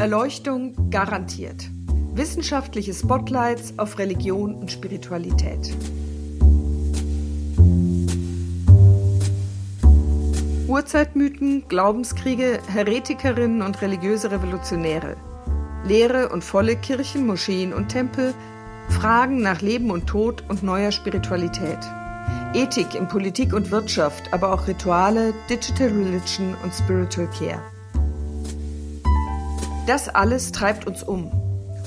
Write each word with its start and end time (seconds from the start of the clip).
Erleuchtung 0.00 0.88
garantiert. 0.88 1.68
Wissenschaftliche 2.14 2.94
Spotlights 2.94 3.74
auf 3.76 3.98
Religion 3.98 4.54
und 4.54 4.72
Spiritualität. 4.72 5.76
Urzeitmythen, 10.66 11.68
Glaubenskriege, 11.68 12.60
Heretikerinnen 12.66 13.60
und 13.60 13.82
religiöse 13.82 14.30
Revolutionäre. 14.30 15.18
Leere 15.84 16.30
und 16.30 16.44
volle 16.44 16.76
Kirchen, 16.76 17.26
Moscheen 17.26 17.74
und 17.74 17.88
Tempel, 17.88 18.32
Fragen 18.88 19.42
nach 19.42 19.60
Leben 19.60 19.90
und 19.90 20.06
Tod 20.06 20.42
und 20.48 20.62
neuer 20.62 20.92
Spiritualität. 20.92 21.78
Ethik 22.54 22.94
in 22.94 23.06
Politik 23.06 23.52
und 23.52 23.70
Wirtschaft, 23.70 24.32
aber 24.32 24.54
auch 24.54 24.66
Rituale, 24.66 25.34
Digital 25.50 25.88
Religion 25.88 26.54
und 26.62 26.72
Spiritual 26.72 27.28
Care. 27.38 27.60
Das 29.90 30.08
alles 30.08 30.52
treibt 30.52 30.86
uns 30.86 31.02
um. 31.02 31.32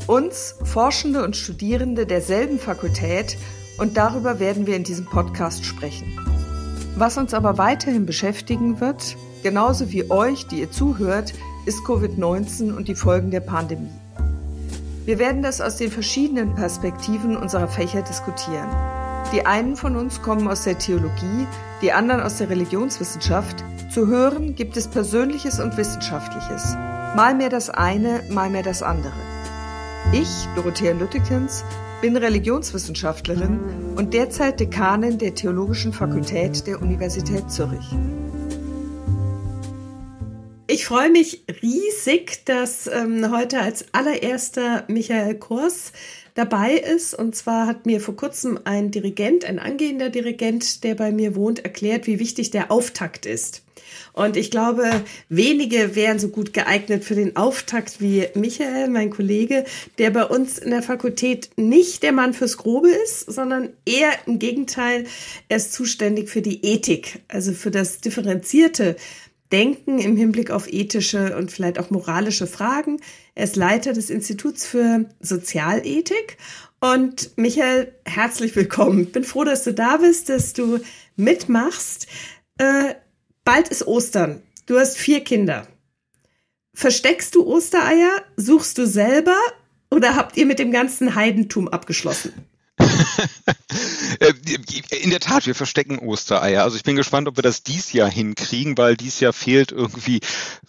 Uns, 0.07 0.55
Forschende 0.65 1.23
und 1.23 1.37
Studierende 1.37 2.05
derselben 2.05 2.59
Fakultät, 2.59 3.37
und 3.77 3.95
darüber 3.95 4.41
werden 4.41 4.67
wir 4.67 4.75
in 4.75 4.83
diesem 4.83 5.05
Podcast 5.05 5.63
sprechen. 5.63 6.19
Was 6.97 7.17
uns 7.17 7.33
aber 7.33 7.57
weiterhin 7.57 8.05
beschäftigen 8.05 8.81
wird, 8.81 9.15
genauso 9.41 9.89
wie 9.93 10.11
euch, 10.11 10.47
die 10.47 10.59
ihr 10.59 10.69
zuhört, 10.69 11.33
ist 11.65 11.79
Covid-19 11.85 12.75
und 12.75 12.89
die 12.89 12.95
Folgen 12.95 13.31
der 13.31 13.39
Pandemie. 13.39 13.87
Wir 15.05 15.17
werden 15.17 15.41
das 15.41 15.61
aus 15.61 15.77
den 15.77 15.89
verschiedenen 15.89 16.55
Perspektiven 16.55 17.37
unserer 17.37 17.69
Fächer 17.69 18.01
diskutieren. 18.01 18.67
Die 19.31 19.45
einen 19.45 19.77
von 19.77 19.95
uns 19.95 20.21
kommen 20.21 20.49
aus 20.49 20.65
der 20.65 20.77
Theologie, 20.77 21.47
die 21.81 21.93
anderen 21.93 22.19
aus 22.19 22.37
der 22.37 22.49
Religionswissenschaft. 22.49 23.63
Zu 23.93 24.07
hören 24.07 24.55
gibt 24.55 24.75
es 24.75 24.89
Persönliches 24.89 25.61
und 25.61 25.77
Wissenschaftliches. 25.77 26.75
Mal 27.15 27.35
mehr 27.35 27.49
das 27.49 27.69
eine, 27.69 28.23
mal 28.31 28.49
mehr 28.49 28.63
das 28.63 28.81
andere. 28.81 29.13
Ich, 30.11 30.47
Dorothea 30.55 30.93
Lüttekens, 30.93 31.63
bin 32.01 32.17
Religionswissenschaftlerin 32.17 33.59
und 33.95 34.15
derzeit 34.15 34.59
Dekanin 34.59 35.19
der 35.19 35.35
Theologischen 35.35 35.93
Fakultät 35.93 36.65
der 36.65 36.81
Universität 36.81 37.51
Zürich. 37.51 37.85
Ich 40.65 40.87
freue 40.87 41.11
mich 41.11 41.45
riesig, 41.61 42.45
dass 42.45 42.87
ähm, 42.87 43.31
heute 43.31 43.59
als 43.59 43.93
allererster 43.93 44.85
Michael 44.87 45.35
Kors 45.35 45.91
dabei 46.33 46.73
ist. 46.73 47.13
Und 47.13 47.35
zwar 47.35 47.67
hat 47.67 47.85
mir 47.85 48.01
vor 48.01 48.15
kurzem 48.15 48.59
ein 48.63 48.91
Dirigent, 48.91 49.45
ein 49.45 49.59
angehender 49.59 50.09
Dirigent, 50.09 50.83
der 50.83 50.95
bei 50.95 51.11
mir 51.11 51.35
wohnt, 51.35 51.63
erklärt, 51.63 52.07
wie 52.07 52.19
wichtig 52.19 52.51
der 52.51 52.71
Auftakt 52.71 53.25
ist. 53.25 53.63
Und 54.13 54.37
ich 54.37 54.51
glaube, 54.51 55.03
wenige 55.29 55.95
wären 55.95 56.19
so 56.19 56.29
gut 56.29 56.53
geeignet 56.53 57.03
für 57.03 57.15
den 57.15 57.35
Auftakt 57.35 57.99
wie 57.99 58.27
Michael, 58.35 58.89
mein 58.89 59.09
Kollege, 59.09 59.65
der 59.97 60.11
bei 60.11 60.23
uns 60.25 60.59
in 60.59 60.69
der 60.69 60.83
Fakultät 60.83 61.49
nicht 61.55 62.03
der 62.03 62.11
Mann 62.11 62.33
fürs 62.33 62.57
Grobe 62.57 62.89
ist, 62.89 63.31
sondern 63.31 63.69
eher 63.85 64.11
im 64.27 64.39
Gegenteil, 64.39 65.05
er 65.49 65.57
ist 65.57 65.73
zuständig 65.73 66.29
für 66.29 66.41
die 66.41 66.63
Ethik, 66.63 67.21
also 67.27 67.53
für 67.53 67.71
das 67.71 67.99
differenzierte 68.01 68.95
Denken 69.53 69.99
im 69.99 70.17
Hinblick 70.17 70.49
auf 70.49 70.67
ethische 70.67 71.37
und 71.37 71.51
vielleicht 71.51 71.77
auch 71.77 71.91
moralische 71.91 72.47
Fragen. 72.47 72.99
Er 73.35 73.43
ist 73.43 73.55
Leiter 73.55 73.93
des 73.93 74.09
Instituts 74.09 74.65
für 74.65 75.05
Sozialethik. 75.19 76.37
Und 76.81 77.37
Michael, 77.37 77.93
herzlich 78.03 78.55
willkommen. 78.55 79.11
Bin 79.11 79.23
froh, 79.23 79.43
dass 79.43 79.63
du 79.63 79.71
da 79.71 79.97
bist, 79.97 80.29
dass 80.29 80.53
du 80.53 80.79
mitmachst. 81.17 82.07
Äh, 82.57 82.95
Bald 83.45 83.69
ist 83.69 83.85
Ostern. 83.85 84.41
Du 84.65 84.79
hast 84.79 84.97
vier 84.97 85.23
Kinder. 85.23 85.67
Versteckst 86.73 87.35
du 87.35 87.45
Ostereier? 87.45 88.23
Suchst 88.35 88.79
du 88.79 88.87
selber? 88.87 89.37
Oder 89.91 90.15
habt 90.15 90.35
ihr 90.35 90.47
mit 90.47 90.57
dem 90.57 90.71
ganzen 90.71 91.13
Heidentum 91.13 91.67
abgeschlossen? 91.67 92.33
Äh, 94.19 94.33
in 95.01 95.09
der 95.09 95.19
Tat, 95.19 95.47
wir 95.47 95.55
verstecken 95.55 95.97
Ostereier. 95.97 96.63
Also 96.63 96.77
ich 96.77 96.83
bin 96.83 96.95
gespannt, 96.95 97.27
ob 97.27 97.37
wir 97.37 97.41
das 97.41 97.63
dies 97.63 97.91
Jahr 97.93 98.09
hinkriegen, 98.09 98.77
weil 98.77 98.95
dies 98.95 99.19
Jahr 99.19 99.33
fehlt 99.33 99.71
irgendwie 99.71 100.19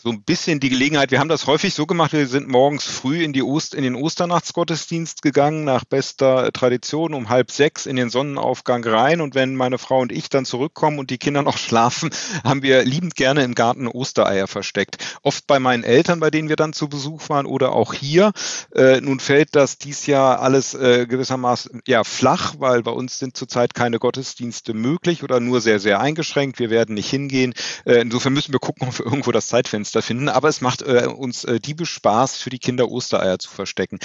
so 0.03 0.11
ein 0.11 0.23
bisschen 0.23 0.61
die 0.61 0.71
Gelegenheit. 0.71 1.11
Wir 1.11 1.21
haben 1.21 1.29
das 1.29 1.47
häufig 1.47 1.75
so 1.75 1.87
gemacht, 1.87 2.13
wir 2.13 2.27
sind 2.27 2.49
morgens 2.49 2.85
früh 2.85 3.23
in, 3.23 3.33
die 3.33 3.43
Ost 3.43 3.75
in 3.75 3.83
den 3.83 3.95
Osternachtsgottesdienst 3.95 5.23
gegangen, 5.23 5.65
nach 5.65 5.85
bester 5.85 6.53
Tradition 6.53 7.15
um 7.15 7.29
halb 7.29 7.51
sechs 7.51 7.87
in 7.87 7.97
den 7.97 8.11
Sonnenaufgang 8.11 8.85
rein. 8.85 9.21
Und 9.21 9.35
wenn 9.35 9.57
meine 9.57 9.79
Frau 9.79 10.01
und 10.01 10.13
ich 10.13 10.29
dann 10.29 10.45
zurückkommen 10.45 10.99
und 10.99 11.11
die 11.11 11.19
Kinder 11.19 11.43
noch 11.43 11.59
schlafen, 11.59 12.11
haben 12.45 12.63
wir 12.63 12.85
liebend 12.85 13.15
gerne 13.15 13.45
im 13.45 13.55
Garten 13.55 13.89
Ostereier 13.89 14.47
versteckt. 14.47 14.97
Oft 15.23 15.47
bei 15.47 15.59
meinen 15.59 15.85
Eltern, 15.85 16.21
bei 16.21 16.31
denen 16.31 16.49
wir 16.49 16.57
dann 16.57 16.73
zu 16.73 16.89
Besuch 16.89 17.29
waren 17.29 17.47
oder 17.47 17.73
auch 17.73 17.95
hier. 17.95 18.33
Äh, 18.75 19.01
nun 19.01 19.21
fällt 19.21 19.55
das 19.55 19.79
dies 19.79 20.07
Jahr 20.07 20.41
alles 20.41 20.75
äh, 20.75 21.07
gewissermaßen 21.07 21.83
ja 21.87 22.05
flach, 22.15 22.55
weil 22.59 22.83
bei 22.83 22.91
uns 22.93 23.19
sind 23.19 23.37
zurzeit 23.37 23.75
keine 23.75 23.99
Gottesdienste 23.99 24.73
möglich 24.75 25.23
oder 25.23 25.41
nur 25.41 25.61
sehr, 25.61 25.81
sehr 25.81 26.01
eingeschränkt. 26.01 26.59
Wir 26.59 26.71
werden 26.71 26.95
nicht 26.95 27.11
hingehen. 27.11 27.55
Äh, 27.85 28.01
insofern 28.01 28.33
müssen 28.33 28.53
wir 28.53 28.61
gucken, 28.61 28.89
ob 28.89 28.99
wir 28.99 29.05
irgendwo 29.07 29.33
das 29.33 29.49
Zeitfenster 29.49 30.03
finden. 30.03 30.29
Aber 30.29 30.49
es 30.49 30.61
macht 30.61 30.83
äh, 30.83 31.07
uns 31.07 31.45
äh, 31.45 31.61
diebisch 31.61 31.91
Spaß, 31.91 32.37
für 32.37 32.51
die 32.51 32.59
Kinder 32.59 32.91
Ostereier 32.91 33.39
zu 33.39 33.51
verstecken. 33.51 33.99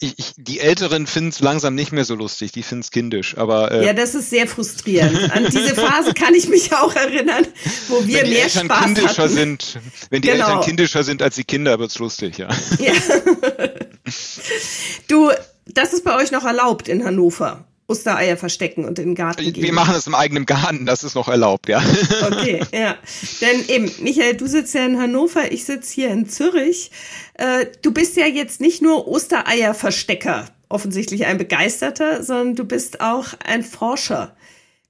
Ich, 0.00 0.14
ich, 0.18 0.32
die 0.36 0.60
Älteren 0.60 1.06
finden 1.06 1.30
es 1.30 1.40
langsam 1.40 1.74
nicht 1.74 1.92
mehr 1.92 2.04
so 2.04 2.14
lustig. 2.14 2.52
Die 2.52 2.62
finden 2.62 2.82
es 2.82 2.90
kindisch. 2.90 3.36
Aber, 3.38 3.70
äh, 3.70 3.86
ja, 3.86 3.92
das 3.92 4.14
ist 4.14 4.30
sehr 4.30 4.46
frustrierend. 4.46 5.32
An 5.32 5.46
diese 5.50 5.74
Phase 5.74 6.12
kann 6.14 6.34
ich 6.34 6.48
mich 6.48 6.72
auch 6.74 6.94
erinnern, 6.94 7.46
wo 7.88 8.06
wir 8.06 8.22
mehr 8.22 8.44
Eltern 8.44 8.66
Spaß 8.66 8.84
kindischer 8.84 9.22
hatten. 9.24 9.34
sind. 9.34 9.78
Wenn 10.10 10.22
die 10.22 10.28
Genau. 10.28 10.46
Eltern 10.46 10.60
kindischer 10.64 11.04
sind 11.04 11.22
als 11.22 11.36
die 11.36 11.44
Kinder, 11.44 11.78
wird's 11.78 11.98
lustig, 11.98 12.38
ja. 12.38 12.48
Ja. 12.78 12.92
Du, 15.08 15.30
das 15.74 15.92
ist 15.92 16.04
bei 16.04 16.16
euch 16.16 16.30
noch 16.30 16.44
erlaubt 16.44 16.88
in 16.88 17.04
Hannover. 17.04 17.64
Ostereier 17.88 18.36
verstecken 18.36 18.84
und 18.84 18.98
in 18.98 19.08
den 19.08 19.14
Garten 19.14 19.52
gehen. 19.52 19.62
Wir 19.62 19.72
machen 19.72 19.94
es 19.94 20.06
im 20.06 20.14
eigenen 20.14 20.46
Garten, 20.46 20.86
das 20.86 21.04
ist 21.04 21.14
noch 21.14 21.28
erlaubt, 21.28 21.68
ja. 21.68 21.82
Okay, 22.22 22.62
ja. 22.72 22.96
Denn 23.40 23.68
eben, 23.68 23.90
Michael, 24.02 24.36
du 24.36 24.46
sitzt 24.46 24.74
ja 24.74 24.86
in 24.86 24.98
Hannover, 24.98 25.52
ich 25.52 25.64
sitze 25.64 25.92
hier 25.92 26.10
in 26.10 26.28
Zürich. 26.28 26.90
Äh, 27.34 27.66
du 27.82 27.92
bist 27.92 28.16
ja 28.16 28.26
jetzt 28.26 28.60
nicht 28.60 28.82
nur 28.82 29.08
Ostereierverstecker, 29.08 30.46
offensichtlich 30.68 31.26
ein 31.26 31.38
Begeisterter, 31.38 32.22
sondern 32.22 32.54
du 32.54 32.64
bist 32.64 33.00
auch 33.00 33.34
ein 33.44 33.62
Forscher. 33.62 34.34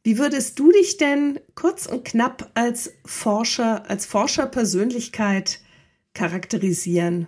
Wie 0.04 0.19
würdest 0.19 0.59
du 0.59 0.70
dich 0.70 0.97
denn 0.97 1.41
kurz 1.54 1.87
und 1.87 2.04
knapp 2.04 2.50
als 2.54 2.93
Forscher, 3.04 3.88
als 3.88 4.04
Forscherpersönlichkeit 4.04 5.60
charakterisieren? 6.14 7.26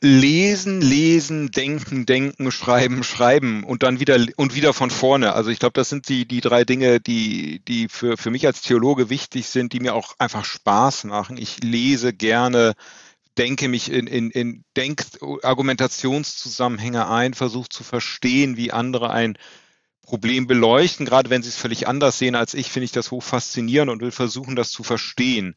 Lesen, 0.00 0.80
lesen, 0.80 1.50
denken, 1.50 2.06
denken, 2.06 2.50
schreiben, 2.50 3.02
schreiben 3.04 3.64
und 3.64 3.82
dann 3.82 4.00
wieder 4.00 4.18
und 4.36 4.54
wieder 4.54 4.72
von 4.72 4.90
vorne. 4.90 5.34
Also 5.34 5.50
ich 5.50 5.58
glaube, 5.58 5.74
das 5.74 5.88
sind 5.88 6.08
die 6.08 6.26
die 6.26 6.40
drei 6.40 6.64
Dinge, 6.64 7.00
die 7.00 7.60
die 7.66 7.88
für 7.88 8.16
für 8.16 8.30
mich 8.30 8.46
als 8.46 8.62
Theologe 8.62 9.10
wichtig 9.10 9.46
sind, 9.46 9.72
die 9.72 9.80
mir 9.80 9.94
auch 9.94 10.14
einfach 10.18 10.44
Spaß 10.44 11.04
machen. 11.04 11.36
Ich 11.36 11.62
lese 11.62 12.12
gerne, 12.12 12.74
denke 13.36 13.68
mich 13.68 13.90
in 13.90 14.06
in, 14.06 14.30
in 14.30 14.64
Denk 14.76 15.02
Argumentationszusammenhänge 15.42 17.08
ein, 17.08 17.34
versuche 17.34 17.68
zu 17.68 17.84
verstehen, 17.84 18.56
wie 18.56 18.72
andere 18.72 19.10
ein 19.10 19.36
Problem 20.02 20.46
beleuchten. 20.46 21.06
Gerade 21.06 21.30
wenn 21.30 21.42
sie 21.42 21.48
es 21.48 21.56
völlig 21.56 21.88
anders 21.88 22.18
sehen 22.18 22.34
als 22.34 22.54
ich, 22.54 22.70
finde 22.70 22.84
ich 22.84 22.92
das 22.92 23.10
hoch 23.10 23.22
faszinierend 23.22 23.90
und 23.90 24.02
will 24.02 24.12
versuchen, 24.12 24.56
das 24.56 24.70
zu 24.70 24.82
verstehen. 24.82 25.56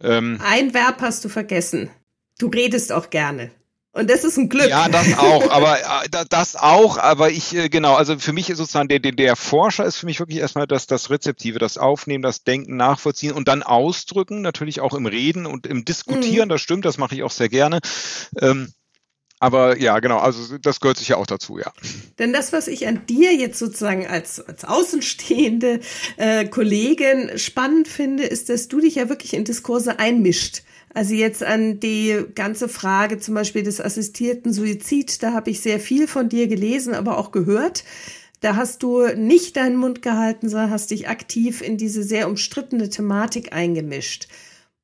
Ähm, 0.00 0.38
Ein 0.42 0.74
Verb 0.74 1.00
hast 1.00 1.24
du 1.24 1.28
vergessen. 1.28 1.90
Du 2.38 2.46
redest 2.48 2.92
auch 2.92 3.10
gerne. 3.10 3.50
Und 3.98 4.08
das 4.08 4.22
ist 4.22 4.36
ein 4.36 4.48
Glück. 4.48 4.68
Ja, 4.68 4.88
das 4.88 5.18
auch, 5.18 5.50
aber 5.50 5.80
äh, 5.80 6.08
da- 6.08 6.24
das 6.24 6.54
auch, 6.54 6.98
aber 6.98 7.30
ich, 7.30 7.54
äh, 7.54 7.68
genau, 7.68 7.94
also 7.96 8.16
für 8.18 8.32
mich 8.32 8.48
ist 8.48 8.58
sozusagen 8.58 8.88
der, 8.88 9.00
der, 9.00 9.10
der 9.12 9.34
Forscher 9.34 9.84
ist 9.84 9.96
für 9.96 10.06
mich 10.06 10.20
wirklich 10.20 10.38
erstmal 10.38 10.68
das, 10.68 10.86
das 10.86 11.10
Rezeptive, 11.10 11.58
das 11.58 11.78
Aufnehmen, 11.78 12.22
das 12.22 12.44
Denken, 12.44 12.76
Nachvollziehen 12.76 13.32
und 13.32 13.48
dann 13.48 13.64
ausdrücken, 13.64 14.40
natürlich 14.40 14.80
auch 14.80 14.94
im 14.94 15.06
Reden 15.06 15.46
und 15.46 15.66
im 15.66 15.84
Diskutieren, 15.84 16.48
das 16.48 16.60
stimmt, 16.60 16.84
das 16.84 16.96
mache 16.96 17.16
ich 17.16 17.24
auch 17.24 17.32
sehr 17.32 17.48
gerne. 17.48 17.80
Ähm, 18.40 18.72
aber 19.40 19.78
ja, 19.78 19.98
genau, 20.00 20.18
also 20.18 20.58
das 20.58 20.80
gehört 20.80 20.98
sicher 20.98 21.18
auch 21.18 21.26
dazu, 21.26 21.58
ja. 21.58 21.72
Denn 22.18 22.32
das, 22.32 22.52
was 22.52 22.66
ich 22.66 22.86
an 22.88 23.06
dir 23.06 23.34
jetzt 23.34 23.58
sozusagen 23.58 24.06
als, 24.06 24.40
als 24.40 24.64
außenstehende 24.64 25.80
äh, 26.16 26.46
Kollegin 26.46 27.38
spannend 27.38 27.88
finde, 27.88 28.24
ist, 28.24 28.48
dass 28.48 28.68
du 28.68 28.80
dich 28.80 28.96
ja 28.96 29.08
wirklich 29.08 29.34
in 29.34 29.44
Diskurse 29.44 29.98
einmischt. 29.98 30.62
Also 30.94 31.14
jetzt 31.14 31.44
an 31.44 31.78
die 31.78 32.24
ganze 32.34 32.68
Frage 32.68 33.18
zum 33.18 33.34
Beispiel 33.34 33.62
des 33.62 33.80
assistierten 33.80 34.52
Suizid, 34.52 35.22
da 35.22 35.32
habe 35.32 35.50
ich 35.50 35.60
sehr 35.60 35.78
viel 35.78 36.08
von 36.08 36.28
dir 36.28 36.48
gelesen, 36.48 36.94
aber 36.94 37.18
auch 37.18 37.30
gehört. 37.30 37.84
Da 38.40 38.56
hast 38.56 38.82
du 38.82 39.06
nicht 39.16 39.56
deinen 39.56 39.76
Mund 39.76 40.02
gehalten, 40.02 40.48
sondern 40.48 40.70
hast 40.70 40.90
dich 40.90 41.08
aktiv 41.08 41.60
in 41.60 41.76
diese 41.76 42.02
sehr 42.02 42.28
umstrittene 42.28 42.88
Thematik 42.88 43.52
eingemischt. 43.52 44.28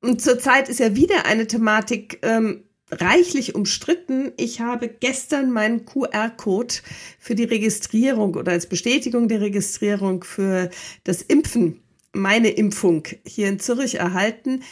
Und 0.00 0.20
zurzeit 0.20 0.68
ist 0.68 0.80
ja 0.80 0.94
wieder 0.94 1.24
eine 1.24 1.46
Thematik 1.46 2.18
ähm, 2.22 2.64
reichlich 2.90 3.54
umstritten. 3.54 4.32
Ich 4.36 4.60
habe 4.60 4.88
gestern 4.88 5.50
meinen 5.50 5.84
QR-Code 5.84 6.74
für 7.18 7.34
die 7.34 7.44
Registrierung 7.44 8.34
oder 8.34 8.52
als 8.52 8.68
Bestätigung 8.68 9.28
der 9.28 9.40
Registrierung 9.40 10.24
für 10.24 10.70
das 11.04 11.22
Impfen, 11.22 11.82
meine 12.12 12.50
Impfung 12.50 13.04
hier 13.26 13.48
in 13.48 13.58
Zürich 13.58 13.96
erhalten. 13.96 14.62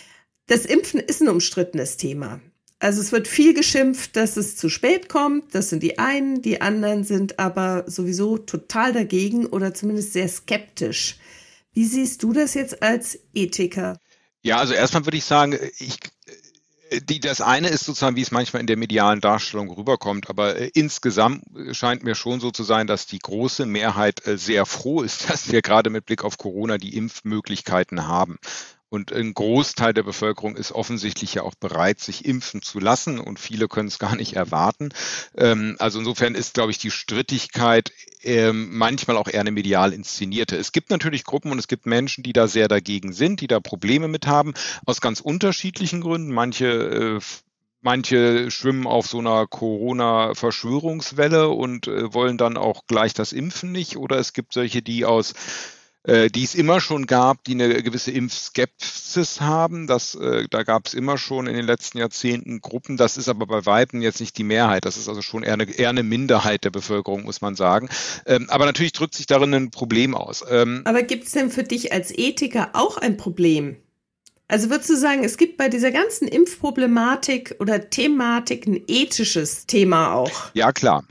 Das 0.46 0.66
Impfen 0.66 1.00
ist 1.00 1.20
ein 1.20 1.28
umstrittenes 1.28 1.96
Thema. 1.96 2.40
Also 2.78 3.00
es 3.00 3.12
wird 3.12 3.28
viel 3.28 3.54
geschimpft, 3.54 4.16
dass 4.16 4.36
es 4.36 4.56
zu 4.56 4.68
spät 4.68 5.08
kommt. 5.08 5.54
Das 5.54 5.70
sind 5.70 5.84
die 5.84 6.00
einen, 6.00 6.42
die 6.42 6.60
anderen 6.60 7.04
sind 7.04 7.38
aber 7.38 7.84
sowieso 7.86 8.38
total 8.38 8.92
dagegen 8.92 9.46
oder 9.46 9.72
zumindest 9.72 10.12
sehr 10.12 10.28
skeptisch. 10.28 11.16
Wie 11.72 11.84
siehst 11.84 12.24
du 12.24 12.32
das 12.32 12.54
jetzt 12.54 12.82
als 12.82 13.18
Ethiker? 13.34 13.98
Ja, 14.42 14.56
also 14.56 14.74
erstmal 14.74 15.06
würde 15.06 15.16
ich 15.16 15.24
sagen, 15.24 15.56
ich, 15.78 15.96
die, 17.00 17.20
das 17.20 17.40
eine 17.40 17.68
ist 17.68 17.84
sozusagen, 17.84 18.16
wie 18.16 18.22
es 18.22 18.30
manchmal 18.30 18.60
in 18.60 18.66
der 18.66 18.76
medialen 18.76 19.20
Darstellung 19.20 19.70
rüberkommt, 19.70 20.28
aber 20.28 20.56
äh, 20.56 20.70
insgesamt 20.74 21.44
scheint 21.72 22.02
mir 22.02 22.14
schon 22.14 22.40
so 22.40 22.50
zu 22.50 22.62
sein, 22.62 22.86
dass 22.86 23.06
die 23.06 23.18
große 23.18 23.66
Mehrheit 23.66 24.26
äh, 24.26 24.36
sehr 24.36 24.66
froh 24.66 25.02
ist, 25.02 25.28
dass 25.30 25.50
wir 25.50 25.62
gerade 25.62 25.90
mit 25.90 26.06
Blick 26.06 26.24
auf 26.24 26.38
Corona 26.38 26.78
die 26.78 26.96
Impfmöglichkeiten 26.96 28.06
haben. 28.06 28.38
Und 28.92 29.10
ein 29.10 29.32
Großteil 29.32 29.94
der 29.94 30.02
Bevölkerung 30.02 30.54
ist 30.54 30.70
offensichtlich 30.70 31.32
ja 31.32 31.44
auch 31.44 31.54
bereit, 31.54 31.98
sich 31.98 32.26
impfen 32.26 32.60
zu 32.60 32.78
lassen 32.78 33.18
und 33.18 33.40
viele 33.40 33.66
können 33.66 33.88
es 33.88 33.98
gar 33.98 34.16
nicht 34.16 34.34
erwarten. 34.34 34.90
Ähm, 35.34 35.76
also 35.78 35.98
insofern 35.98 36.34
ist, 36.34 36.52
glaube 36.52 36.72
ich, 36.72 36.76
die 36.76 36.90
Strittigkeit 36.90 37.90
ähm, 38.22 38.76
manchmal 38.76 39.16
auch 39.16 39.28
eher 39.28 39.40
eine 39.40 39.50
medial 39.50 39.94
inszenierte. 39.94 40.58
Es 40.58 40.72
gibt 40.72 40.90
natürlich 40.90 41.24
Gruppen 41.24 41.52
und 41.52 41.58
es 41.58 41.68
gibt 41.68 41.86
Menschen, 41.86 42.22
die 42.22 42.34
da 42.34 42.48
sehr 42.48 42.68
dagegen 42.68 43.14
sind, 43.14 43.40
die 43.40 43.46
da 43.46 43.60
Probleme 43.60 44.08
mit 44.08 44.26
haben, 44.26 44.52
aus 44.84 45.00
ganz 45.00 45.20
unterschiedlichen 45.20 46.02
Gründen. 46.02 46.30
Manche 46.30 46.66
äh, 46.66 47.18
Manche 47.84 48.52
schwimmen 48.52 48.86
auf 48.86 49.08
so 49.08 49.18
einer 49.18 49.48
Corona-Verschwörungswelle 49.48 51.48
und 51.48 51.88
äh, 51.88 52.14
wollen 52.14 52.38
dann 52.38 52.56
auch 52.56 52.86
gleich 52.86 53.12
das 53.12 53.32
Impfen 53.32 53.72
nicht. 53.72 53.96
Oder 53.96 54.18
es 54.18 54.34
gibt 54.34 54.52
solche, 54.52 54.82
die 54.82 55.04
aus 55.04 55.34
äh, 56.04 56.28
die 56.28 56.42
es 56.42 56.54
immer 56.54 56.80
schon 56.80 57.06
gab, 57.06 57.44
die 57.44 57.52
eine 57.52 57.82
gewisse 57.82 58.10
Impfskepsis 58.10 59.40
haben. 59.40 59.86
Das, 59.86 60.14
äh, 60.14 60.46
da 60.50 60.62
gab 60.62 60.86
es 60.86 60.94
immer 60.94 61.18
schon 61.18 61.46
in 61.46 61.54
den 61.54 61.64
letzten 61.64 61.98
Jahrzehnten 61.98 62.60
Gruppen. 62.60 62.96
Das 62.96 63.16
ist 63.16 63.28
aber 63.28 63.46
bei 63.46 63.66
Weitem 63.66 64.02
jetzt 64.02 64.20
nicht 64.20 64.36
die 64.38 64.44
Mehrheit. 64.44 64.84
Das 64.84 64.96
ist 64.96 65.08
also 65.08 65.22
schon 65.22 65.42
eher 65.42 65.54
eine, 65.54 65.64
eher 65.64 65.90
eine 65.90 66.02
Minderheit 66.02 66.64
der 66.64 66.70
Bevölkerung, 66.70 67.24
muss 67.24 67.40
man 67.40 67.54
sagen. 67.54 67.88
Ähm, 68.26 68.46
aber 68.48 68.66
natürlich 68.66 68.92
drückt 68.92 69.14
sich 69.14 69.26
darin 69.26 69.54
ein 69.54 69.70
Problem 69.70 70.14
aus. 70.14 70.44
Ähm, 70.48 70.82
aber 70.84 71.02
gibt 71.02 71.24
es 71.24 71.32
denn 71.32 71.50
für 71.50 71.62
dich 71.62 71.92
als 71.92 72.10
Ethiker 72.16 72.70
auch 72.72 72.96
ein 72.96 73.16
Problem? 73.16 73.76
Also 74.48 74.68
würdest 74.68 74.90
du 74.90 74.96
sagen, 74.96 75.24
es 75.24 75.38
gibt 75.38 75.56
bei 75.56 75.68
dieser 75.68 75.92
ganzen 75.92 76.28
Impfproblematik 76.28 77.56
oder 77.58 77.88
Thematik 77.88 78.66
ein 78.66 78.82
ethisches 78.86 79.66
Thema 79.66 80.12
auch? 80.12 80.50
Ja, 80.52 80.72
klar. 80.72 81.04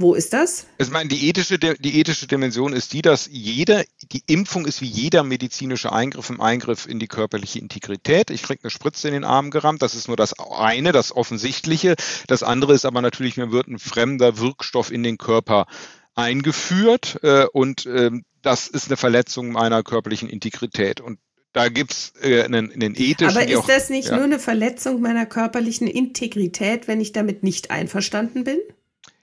Wo 0.00 0.14
ist 0.14 0.32
das? 0.32 0.66
Ich 0.78 0.90
meine, 0.90 1.08
die 1.08 1.28
ethische, 1.28 1.58
die 1.58 1.98
ethische 1.98 2.28
Dimension 2.28 2.72
ist 2.72 2.92
die, 2.92 3.02
dass 3.02 3.28
jeder, 3.32 3.82
die 4.12 4.22
Impfung 4.28 4.64
ist 4.64 4.80
wie 4.80 4.86
jeder 4.86 5.24
medizinische 5.24 5.92
Eingriff 5.92 6.30
im 6.30 6.40
Eingriff 6.40 6.86
in 6.86 7.00
die 7.00 7.08
körperliche 7.08 7.58
Integrität. 7.58 8.30
Ich 8.30 8.44
kriege 8.44 8.60
eine 8.62 8.70
Spritze 8.70 9.08
in 9.08 9.14
den 9.14 9.24
Arm 9.24 9.50
gerammt. 9.50 9.82
Das 9.82 9.96
ist 9.96 10.06
nur 10.06 10.16
das 10.16 10.34
eine, 10.38 10.92
das 10.92 11.10
Offensichtliche. 11.10 11.96
Das 12.28 12.44
andere 12.44 12.74
ist 12.74 12.84
aber 12.84 13.02
natürlich, 13.02 13.36
mir 13.36 13.50
wird 13.50 13.66
ein 13.66 13.80
fremder 13.80 14.38
Wirkstoff 14.38 14.92
in 14.92 15.02
den 15.02 15.18
Körper 15.18 15.66
eingeführt 16.14 17.18
äh, 17.24 17.46
und 17.52 17.86
äh, 17.86 18.12
das 18.42 18.68
ist 18.68 18.86
eine 18.86 18.96
Verletzung 18.96 19.50
meiner 19.50 19.82
körperlichen 19.82 20.28
Integrität. 20.28 21.00
Und 21.00 21.18
da 21.52 21.68
gibt's 21.68 22.12
äh, 22.22 22.44
einen, 22.44 22.70
einen 22.70 22.94
ethischen. 22.94 23.36
Aber 23.36 23.44
ist 23.48 23.56
auch, 23.56 23.66
das 23.66 23.90
nicht 23.90 24.10
ja. 24.10 24.14
nur 24.14 24.26
eine 24.26 24.38
Verletzung 24.38 25.00
meiner 25.00 25.26
körperlichen 25.26 25.88
Integrität, 25.88 26.86
wenn 26.86 27.00
ich 27.00 27.10
damit 27.10 27.42
nicht 27.42 27.72
einverstanden 27.72 28.44
bin? 28.44 28.58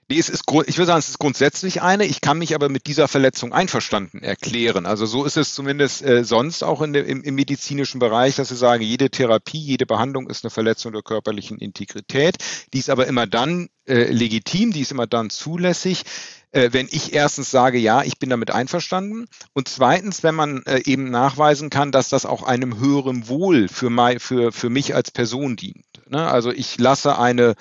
Nee, 0.08 0.20
es 0.20 0.28
ist, 0.28 0.44
ich 0.66 0.78
würde 0.78 0.86
sagen, 0.86 1.00
es 1.00 1.08
ist 1.08 1.18
grundsätzlich 1.18 1.82
eine. 1.82 2.06
Ich 2.06 2.20
kann 2.20 2.38
mich 2.38 2.54
aber 2.54 2.68
mit 2.68 2.86
dieser 2.86 3.08
Verletzung 3.08 3.52
einverstanden 3.52 4.22
erklären. 4.22 4.86
Also 4.86 5.04
so 5.04 5.24
ist 5.24 5.36
es 5.36 5.52
zumindest 5.52 6.02
äh, 6.02 6.22
sonst 6.22 6.62
auch 6.62 6.80
in 6.80 6.92
der, 6.92 7.06
im, 7.06 7.24
im, 7.24 7.34
medizinischen 7.34 7.98
Bereich, 7.98 8.36
dass 8.36 8.50
sie 8.50 8.56
sagen, 8.56 8.84
jede 8.84 9.10
Therapie, 9.10 9.58
jede 9.58 9.84
Behandlung 9.84 10.30
ist 10.30 10.44
eine 10.44 10.50
Verletzung 10.50 10.92
der 10.92 11.02
körperlichen 11.02 11.58
Integrität. 11.58 12.36
Die 12.72 12.78
ist 12.78 12.88
aber 12.88 13.08
immer 13.08 13.26
dann 13.26 13.68
äh, 13.86 14.04
legitim, 14.12 14.72
die 14.72 14.82
ist 14.82 14.92
immer 14.92 15.08
dann 15.08 15.28
zulässig, 15.28 16.04
äh, 16.52 16.68
wenn 16.72 16.86
ich 16.88 17.12
erstens 17.12 17.50
sage, 17.50 17.78
ja, 17.78 18.04
ich 18.04 18.20
bin 18.20 18.30
damit 18.30 18.52
einverstanden 18.52 19.26
und 19.54 19.66
zweitens, 19.66 20.22
wenn 20.22 20.36
man 20.36 20.62
äh, 20.66 20.82
eben 20.84 21.10
nachweisen 21.10 21.68
kann, 21.68 21.90
dass 21.90 22.08
das 22.10 22.26
auch 22.26 22.44
einem 22.44 22.78
höheren 22.78 23.26
Wohl 23.26 23.66
für, 23.66 23.90
mein, 23.90 24.20
für, 24.20 24.52
für 24.52 24.70
mich 24.70 24.94
als 24.94 25.10
Person 25.10 25.56
dient. 25.56 25.84
Ne? 26.08 26.24
Also 26.24 26.52
ich 26.52 26.78
lasse 26.78 27.18
eine 27.18 27.56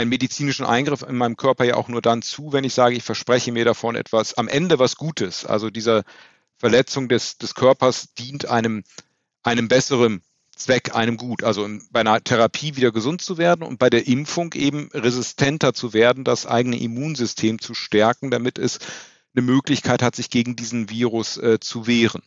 einen 0.00 0.10
medizinischen 0.10 0.64
Eingriff 0.64 1.02
in 1.02 1.16
meinem 1.16 1.36
Körper 1.36 1.64
ja 1.64 1.74
auch 1.74 1.88
nur 1.88 2.02
dann 2.02 2.22
zu, 2.22 2.52
wenn 2.52 2.64
ich 2.64 2.74
sage, 2.74 2.96
ich 2.96 3.04
verspreche 3.04 3.52
mir 3.52 3.64
davon 3.64 3.94
etwas, 3.94 4.34
am 4.34 4.48
Ende 4.48 4.78
was 4.78 4.96
Gutes. 4.96 5.44
Also 5.44 5.70
diese 5.70 6.04
Verletzung 6.56 7.08
des, 7.08 7.38
des 7.38 7.54
Körpers 7.54 8.14
dient 8.14 8.46
einem, 8.46 8.84
einem 9.42 9.68
besseren 9.68 10.22
Zweck, 10.56 10.94
einem 10.94 11.16
Gut. 11.16 11.42
Also 11.42 11.68
bei 11.90 12.00
einer 12.00 12.22
Therapie 12.22 12.76
wieder 12.76 12.92
gesund 12.92 13.22
zu 13.22 13.38
werden 13.38 13.62
und 13.62 13.78
bei 13.78 13.90
der 13.90 14.06
Impfung 14.06 14.52
eben 14.54 14.90
resistenter 14.92 15.74
zu 15.74 15.92
werden, 15.92 16.24
das 16.24 16.46
eigene 16.46 16.78
Immunsystem 16.78 17.60
zu 17.60 17.74
stärken, 17.74 18.30
damit 18.30 18.58
es 18.58 18.78
eine 19.34 19.42
Möglichkeit 19.42 20.02
hat, 20.02 20.16
sich 20.16 20.30
gegen 20.30 20.56
diesen 20.56 20.90
Virus 20.90 21.36
äh, 21.36 21.60
zu 21.60 21.86
wehren. 21.86 22.22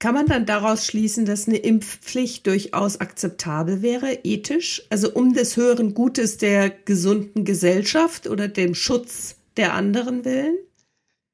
Kann 0.00 0.14
man 0.14 0.26
dann 0.26 0.46
daraus 0.46 0.86
schließen, 0.86 1.24
dass 1.24 1.48
eine 1.48 1.56
Impfpflicht 1.56 2.46
durchaus 2.46 3.00
akzeptabel 3.00 3.82
wäre, 3.82 4.20
ethisch? 4.22 4.82
Also 4.90 5.12
um 5.12 5.34
des 5.34 5.56
höheren 5.56 5.92
Gutes 5.92 6.38
der 6.38 6.70
gesunden 6.70 7.44
Gesellschaft 7.44 8.28
oder 8.28 8.46
dem 8.46 8.76
Schutz 8.76 9.34
der 9.56 9.74
anderen 9.74 10.24
willen? 10.24 10.56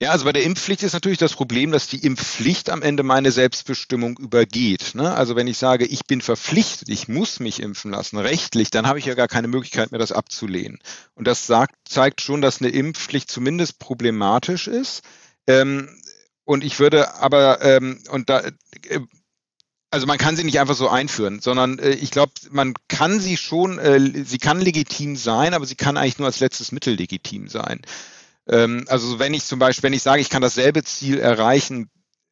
Ja, 0.02 0.10
also 0.10 0.24
bei 0.24 0.32
der 0.32 0.42
Impfpflicht 0.42 0.82
ist 0.82 0.92
natürlich 0.92 1.18
das 1.18 1.34
Problem, 1.34 1.70
dass 1.70 1.88
die 1.88 2.04
Impfpflicht 2.04 2.68
am 2.68 2.82
Ende 2.82 3.02
meine 3.02 3.30
Selbstbestimmung 3.30 4.18
übergeht. 4.18 4.94
Ne? 4.94 5.14
Also 5.14 5.36
wenn 5.36 5.46
ich 5.46 5.56
sage, 5.56 5.84
ich 5.84 6.04
bin 6.06 6.20
verpflichtet, 6.20 6.88
ich 6.88 7.06
muss 7.06 7.40
mich 7.40 7.60
impfen 7.60 7.92
lassen, 7.92 8.18
rechtlich, 8.18 8.70
dann 8.70 8.86
habe 8.86 8.98
ich 8.98 9.04
ja 9.04 9.14
gar 9.14 9.28
keine 9.28 9.48
Möglichkeit 9.48 9.92
mehr, 9.92 9.98
das 9.98 10.10
abzulehnen. 10.10 10.78
Und 11.14 11.26
das 11.26 11.46
sagt, 11.46 11.74
zeigt 11.88 12.22
schon, 12.22 12.40
dass 12.40 12.60
eine 12.60 12.70
Impfpflicht 12.70 13.30
zumindest 13.30 13.78
problematisch 13.78 14.68
ist. 14.68 15.02
Ähm, 15.46 15.88
und 16.44 16.64
ich 16.64 16.78
würde 16.78 17.14
aber, 17.14 17.62
ähm, 17.62 18.02
und 18.10 18.28
da, 18.28 18.40
äh, 18.40 19.00
also 19.90 20.06
man 20.06 20.18
kann 20.18 20.36
sie 20.36 20.44
nicht 20.44 20.58
einfach 20.58 20.74
so 20.74 20.88
einführen, 20.88 21.40
sondern 21.40 21.78
äh, 21.78 21.90
ich 21.90 22.10
glaube, 22.10 22.32
man 22.50 22.74
kann 22.88 23.20
sie 23.20 23.36
schon, 23.36 23.78
äh, 23.78 24.24
sie 24.24 24.38
kann 24.38 24.60
legitim 24.60 25.16
sein, 25.16 25.54
aber 25.54 25.66
sie 25.66 25.76
kann 25.76 25.96
eigentlich 25.96 26.18
nur 26.18 26.26
als 26.26 26.40
letztes 26.40 26.72
Mittel 26.72 26.94
legitim 26.94 27.48
sein. 27.48 27.80
Ähm, 28.48 28.84
also 28.88 29.18
wenn 29.18 29.34
ich 29.34 29.44
zum 29.44 29.58
Beispiel, 29.58 29.84
wenn 29.84 29.92
ich 29.92 30.02
sage, 30.02 30.20
ich 30.20 30.30
kann 30.30 30.42
dasselbe 30.42 30.82
Ziel 30.82 31.18
erreichen 31.18 31.90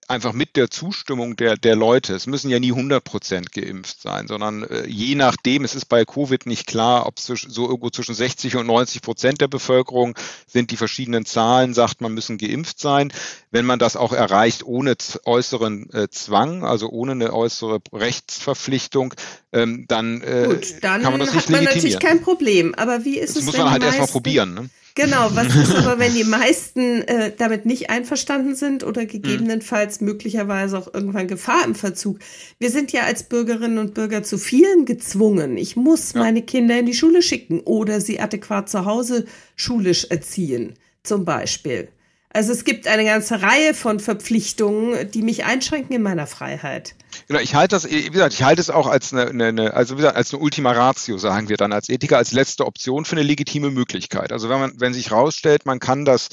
einfach 0.08 0.32
mit 0.32 0.56
der 0.56 0.70
Zustimmung 0.70 1.36
der, 1.36 1.56
der 1.56 1.76
Leute. 1.76 2.14
Es 2.14 2.26
müssen 2.26 2.50
ja 2.50 2.58
nie 2.58 2.72
100 2.72 3.02
Prozent 3.02 3.52
geimpft 3.52 4.00
sein, 4.00 4.26
sondern 4.26 4.64
äh, 4.64 4.86
je 4.86 5.14
nachdem, 5.14 5.64
es 5.64 5.74
ist 5.74 5.86
bei 5.86 6.04
Covid 6.04 6.46
nicht 6.46 6.66
klar, 6.66 7.06
ob 7.06 7.18
so 7.18 7.34
irgendwo 7.34 7.90
zwischen 7.90 8.14
60 8.14 8.56
und 8.56 8.66
90 8.66 9.02
Prozent 9.02 9.40
der 9.40 9.48
Bevölkerung 9.48 10.16
sind 10.46 10.70
die 10.70 10.76
verschiedenen 10.76 11.24
Zahlen, 11.24 11.74
sagt 11.74 12.00
man, 12.00 12.12
müssen 12.12 12.38
geimpft 12.38 12.78
sein. 12.78 13.12
Wenn 13.50 13.66
man 13.66 13.78
das 13.78 13.96
auch 13.96 14.12
erreicht 14.12 14.64
ohne 14.64 14.96
äußeren 15.24 15.90
äh, 15.92 16.08
Zwang, 16.10 16.64
also 16.64 16.88
ohne 16.88 17.12
eine 17.12 17.32
äußere 17.32 17.80
Rechtsverpflichtung, 17.92 19.14
ähm, 19.52 19.84
dann, 19.86 20.22
äh, 20.22 20.46
Gut, 20.46 20.74
dann 20.80 21.02
kann 21.02 21.12
man 21.12 21.20
das 21.20 21.34
nicht 21.34 21.44
hat 21.44 21.50
man 21.50 21.64
natürlich 21.64 21.98
kein 21.98 22.22
Problem. 22.22 22.74
Aber 22.74 23.04
wie 23.04 23.18
ist 23.18 23.36
das 23.36 23.42
es, 23.42 23.46
muss 23.46 23.58
man 23.58 23.70
halt 23.70 23.82
erstmal 23.82 24.08
probieren. 24.08 24.54
Ne? 24.54 24.70
Genau, 24.94 25.28
was 25.34 25.54
ist 25.54 25.74
aber, 25.74 25.98
wenn 25.98 26.14
die 26.14 26.24
meisten 26.24 27.02
äh, 27.02 27.32
damit 27.36 27.66
nicht 27.66 27.90
einverstanden 27.90 28.54
sind 28.54 28.84
oder 28.84 29.04
gegebenenfalls 29.04 30.00
hm. 30.00 30.06
möglicherweise 30.06 30.78
auch 30.78 30.92
irgendwann 30.92 31.28
Gefahr 31.28 31.64
im 31.64 31.74
Verzug? 31.74 32.18
Wir 32.58 32.70
sind 32.70 32.92
ja 32.92 33.02
als 33.02 33.24
Bürgerinnen 33.24 33.78
und 33.78 33.94
Bürger 33.94 34.22
zu 34.22 34.38
vielen 34.38 34.86
gezwungen. 34.86 35.56
Ich 35.56 35.76
muss 35.76 36.14
ja. 36.14 36.20
meine 36.20 36.42
Kinder 36.42 36.78
in 36.78 36.86
die 36.86 36.94
Schule 36.94 37.22
schicken 37.22 37.60
oder 37.60 38.00
sie 38.00 38.20
adäquat 38.20 38.70
zu 38.70 38.84
Hause 38.86 39.26
schulisch 39.56 40.06
erziehen, 40.08 40.74
zum 41.02 41.24
Beispiel. 41.24 41.88
Also 42.30 42.52
es 42.52 42.64
gibt 42.64 42.86
eine 42.86 43.04
ganze 43.04 43.42
Reihe 43.42 43.74
von 43.74 44.00
Verpflichtungen, 44.00 45.10
die 45.10 45.20
mich 45.20 45.44
einschränken 45.44 45.94
in 45.94 46.02
meiner 46.02 46.26
Freiheit. 46.26 46.94
Genau, 47.28 47.40
ich 47.40 47.54
halte 47.54 47.76
das, 47.76 47.88
wie 47.88 48.10
gesagt, 48.10 48.34
ich 48.34 48.42
halte 48.42 48.60
es 48.60 48.70
auch 48.70 48.86
als 48.86 49.12
eine, 49.12 49.44
eine, 49.44 49.74
also 49.74 49.94
wie 49.94 49.98
gesagt, 49.98 50.16
als 50.16 50.32
eine 50.32 50.42
Ultima 50.42 50.72
Ratio, 50.72 51.18
sagen 51.18 51.48
wir 51.48 51.56
dann 51.56 51.72
als 51.72 51.88
Ethiker, 51.88 52.18
als 52.18 52.32
letzte 52.32 52.66
Option 52.66 53.04
für 53.04 53.16
eine 53.16 53.22
legitime 53.22 53.70
Möglichkeit. 53.70 54.32
Also 54.32 54.48
wenn 54.48 54.60
man, 54.60 54.72
wenn 54.76 54.94
sich 54.94 55.10
herausstellt, 55.10 55.66
man 55.66 55.78
kann 55.78 56.04
das 56.04 56.28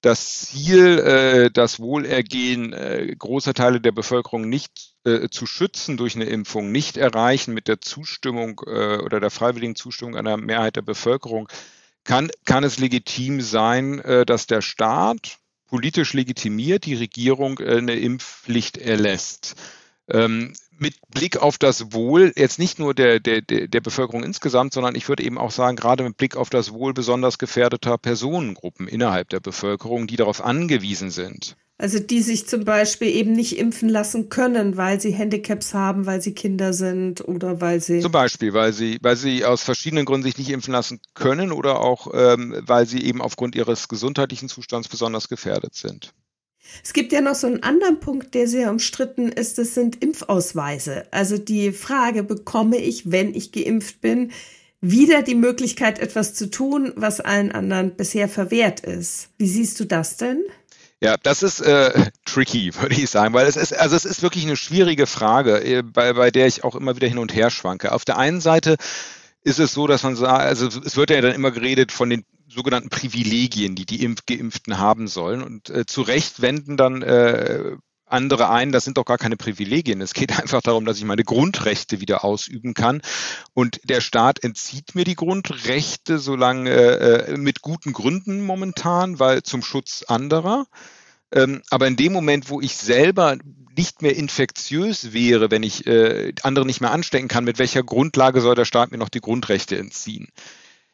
das 0.00 0.38
Ziel, 0.38 0.98
äh, 1.00 1.50
das 1.50 1.80
Wohlergehen 1.80 2.72
äh, 2.72 3.14
großer 3.18 3.52
Teile 3.52 3.80
der 3.80 3.92
Bevölkerung 3.92 4.48
nicht 4.48 4.94
äh, 5.04 5.28
zu 5.28 5.46
schützen 5.46 5.96
durch 5.96 6.14
eine 6.14 6.26
Impfung, 6.26 6.70
nicht 6.70 6.96
erreichen 6.96 7.52
mit 7.52 7.66
der 7.66 7.80
Zustimmung 7.80 8.60
äh, 8.66 8.98
oder 8.98 9.18
der 9.18 9.30
freiwilligen 9.30 9.74
Zustimmung 9.74 10.16
einer 10.16 10.36
Mehrheit 10.36 10.76
der 10.76 10.82
Bevölkerung, 10.82 11.48
kann, 12.04 12.30
kann 12.44 12.64
es 12.64 12.78
legitim 12.78 13.40
sein, 13.40 13.98
äh, 13.98 14.24
dass 14.24 14.46
der 14.46 14.62
Staat 14.62 15.38
politisch 15.66 16.12
legitimiert 16.14 16.86
die 16.86 16.94
Regierung 16.94 17.58
äh, 17.58 17.78
eine 17.78 17.94
Impfpflicht 17.94 18.78
erlässt. 18.78 19.56
Ähm, 20.10 20.52
mit 20.78 20.94
Blick 21.08 21.36
auf 21.36 21.58
das 21.58 21.92
Wohl, 21.92 22.32
jetzt 22.36 22.58
nicht 22.58 22.78
nur 22.78 22.94
der, 22.94 23.20
der, 23.20 23.42
der 23.42 23.80
Bevölkerung 23.80 24.22
insgesamt, 24.22 24.72
sondern 24.72 24.94
ich 24.94 25.08
würde 25.08 25.24
eben 25.24 25.38
auch 25.38 25.50
sagen, 25.50 25.76
gerade 25.76 26.04
mit 26.04 26.16
Blick 26.16 26.36
auf 26.36 26.50
das 26.50 26.72
Wohl 26.72 26.94
besonders 26.94 27.38
gefährdeter 27.38 27.98
Personengruppen 27.98 28.86
innerhalb 28.86 29.28
der 29.28 29.40
Bevölkerung, 29.40 30.06
die 30.06 30.16
darauf 30.16 30.42
angewiesen 30.42 31.10
sind. 31.10 31.56
Also 31.80 32.00
die 32.00 32.22
sich 32.22 32.48
zum 32.48 32.64
Beispiel 32.64 33.06
eben 33.06 33.32
nicht 33.34 33.56
impfen 33.56 33.88
lassen 33.88 34.28
können, 34.28 34.76
weil 34.76 35.00
sie 35.00 35.12
Handicaps 35.12 35.74
haben, 35.74 36.06
weil 36.06 36.20
sie 36.20 36.34
Kinder 36.34 36.72
sind 36.72 37.26
oder 37.26 37.60
weil 37.60 37.80
sie. 37.80 38.00
Zum 38.00 38.10
Beispiel, 38.10 38.52
weil 38.52 38.72
sie, 38.72 38.98
weil 39.00 39.14
sie 39.14 39.44
aus 39.44 39.62
verschiedenen 39.62 40.04
Gründen 40.04 40.24
sich 40.24 40.38
nicht 40.38 40.50
impfen 40.50 40.72
lassen 40.72 41.00
können 41.14 41.52
oder 41.52 41.80
auch 41.80 42.08
ähm, 42.12 42.60
weil 42.66 42.86
sie 42.86 43.04
eben 43.04 43.22
aufgrund 43.22 43.54
ihres 43.54 43.86
gesundheitlichen 43.86 44.48
Zustands 44.48 44.88
besonders 44.88 45.28
gefährdet 45.28 45.76
sind. 45.76 46.14
Es 46.84 46.92
gibt 46.92 47.12
ja 47.12 47.20
noch 47.20 47.34
so 47.34 47.46
einen 47.46 47.62
anderen 47.62 48.00
Punkt, 48.00 48.34
der 48.34 48.48
sehr 48.48 48.70
umstritten 48.70 49.28
ist, 49.30 49.58
das 49.58 49.74
sind 49.74 50.02
Impfausweise. 50.02 51.06
Also 51.10 51.38
die 51.38 51.72
Frage, 51.72 52.22
bekomme 52.22 52.76
ich, 52.78 53.10
wenn 53.10 53.34
ich 53.34 53.52
geimpft 53.52 54.00
bin, 54.00 54.32
wieder 54.80 55.22
die 55.22 55.34
Möglichkeit, 55.34 55.98
etwas 55.98 56.34
zu 56.34 56.50
tun, 56.50 56.92
was 56.94 57.20
allen 57.20 57.52
anderen 57.52 57.96
bisher 57.96 58.28
verwehrt 58.28 58.80
ist. 58.80 59.30
Wie 59.38 59.48
siehst 59.48 59.80
du 59.80 59.84
das 59.84 60.16
denn? 60.16 60.42
Ja, 61.00 61.16
das 61.22 61.42
ist 61.42 61.60
äh, 61.60 61.92
tricky, 62.24 62.72
würde 62.74 62.94
ich 62.94 63.10
sagen, 63.10 63.34
weil 63.34 63.46
es 63.46 63.56
ist, 63.56 63.76
also 63.76 63.96
es 63.96 64.04
ist 64.04 64.22
wirklich 64.22 64.44
eine 64.44 64.56
schwierige 64.56 65.06
Frage, 65.06 65.62
äh, 65.64 65.82
bei, 65.82 66.12
bei 66.12 66.30
der 66.30 66.46
ich 66.46 66.64
auch 66.64 66.74
immer 66.74 66.96
wieder 66.96 67.08
hin 67.08 67.18
und 67.18 67.34
her 67.34 67.50
schwanke. 67.50 67.92
Auf 67.92 68.04
der 68.04 68.18
einen 68.18 68.40
Seite 68.40 68.76
ist 69.42 69.58
es 69.58 69.72
so, 69.72 69.86
dass 69.86 70.02
man 70.02 70.16
sagt, 70.16 70.42
also 70.42 70.66
es 70.66 70.96
wird 70.96 71.10
ja 71.10 71.20
dann 71.20 71.34
immer 71.34 71.50
geredet 71.50 71.92
von 71.92 72.10
den 72.10 72.24
sogenannten 72.58 72.88
Privilegien, 72.88 73.76
die 73.76 73.86
die 73.86 74.02
Impf 74.02 74.26
Geimpften 74.26 74.78
haben 74.78 75.06
sollen. 75.06 75.42
Und 75.44 75.70
äh, 75.70 75.86
zu 75.86 76.02
Recht 76.02 76.42
wenden 76.42 76.76
dann 76.76 77.02
äh, 77.02 77.76
andere 78.04 78.50
ein, 78.50 78.72
das 78.72 78.84
sind 78.84 78.98
doch 78.98 79.04
gar 79.04 79.16
keine 79.16 79.36
Privilegien. 79.36 80.00
Es 80.00 80.12
geht 80.12 80.36
einfach 80.40 80.60
darum, 80.60 80.84
dass 80.84 80.98
ich 80.98 81.04
meine 81.04 81.22
Grundrechte 81.22 82.00
wieder 82.00 82.24
ausüben 82.24 82.74
kann. 82.74 83.00
Und 83.54 83.80
der 83.84 84.00
Staat 84.00 84.42
entzieht 84.42 84.96
mir 84.96 85.04
die 85.04 85.14
Grundrechte, 85.14 86.18
solange 86.18 86.70
äh, 86.70 87.36
mit 87.36 87.62
guten 87.62 87.92
Gründen 87.92 88.44
momentan, 88.44 89.20
weil 89.20 89.44
zum 89.44 89.62
Schutz 89.62 90.02
anderer. 90.02 90.66
Ähm, 91.30 91.62
aber 91.70 91.86
in 91.86 91.96
dem 91.96 92.12
Moment, 92.12 92.50
wo 92.50 92.60
ich 92.60 92.74
selber 92.74 93.36
nicht 93.76 94.02
mehr 94.02 94.16
infektiös 94.16 95.12
wäre, 95.12 95.52
wenn 95.52 95.62
ich 95.62 95.86
äh, 95.86 96.32
andere 96.42 96.66
nicht 96.66 96.80
mehr 96.80 96.90
anstecken 96.90 97.28
kann, 97.28 97.44
mit 97.44 97.60
welcher 97.60 97.84
Grundlage 97.84 98.40
soll 98.40 98.56
der 98.56 98.64
Staat 98.64 98.90
mir 98.90 98.98
noch 98.98 99.10
die 99.10 99.20
Grundrechte 99.20 99.78
entziehen? 99.78 100.26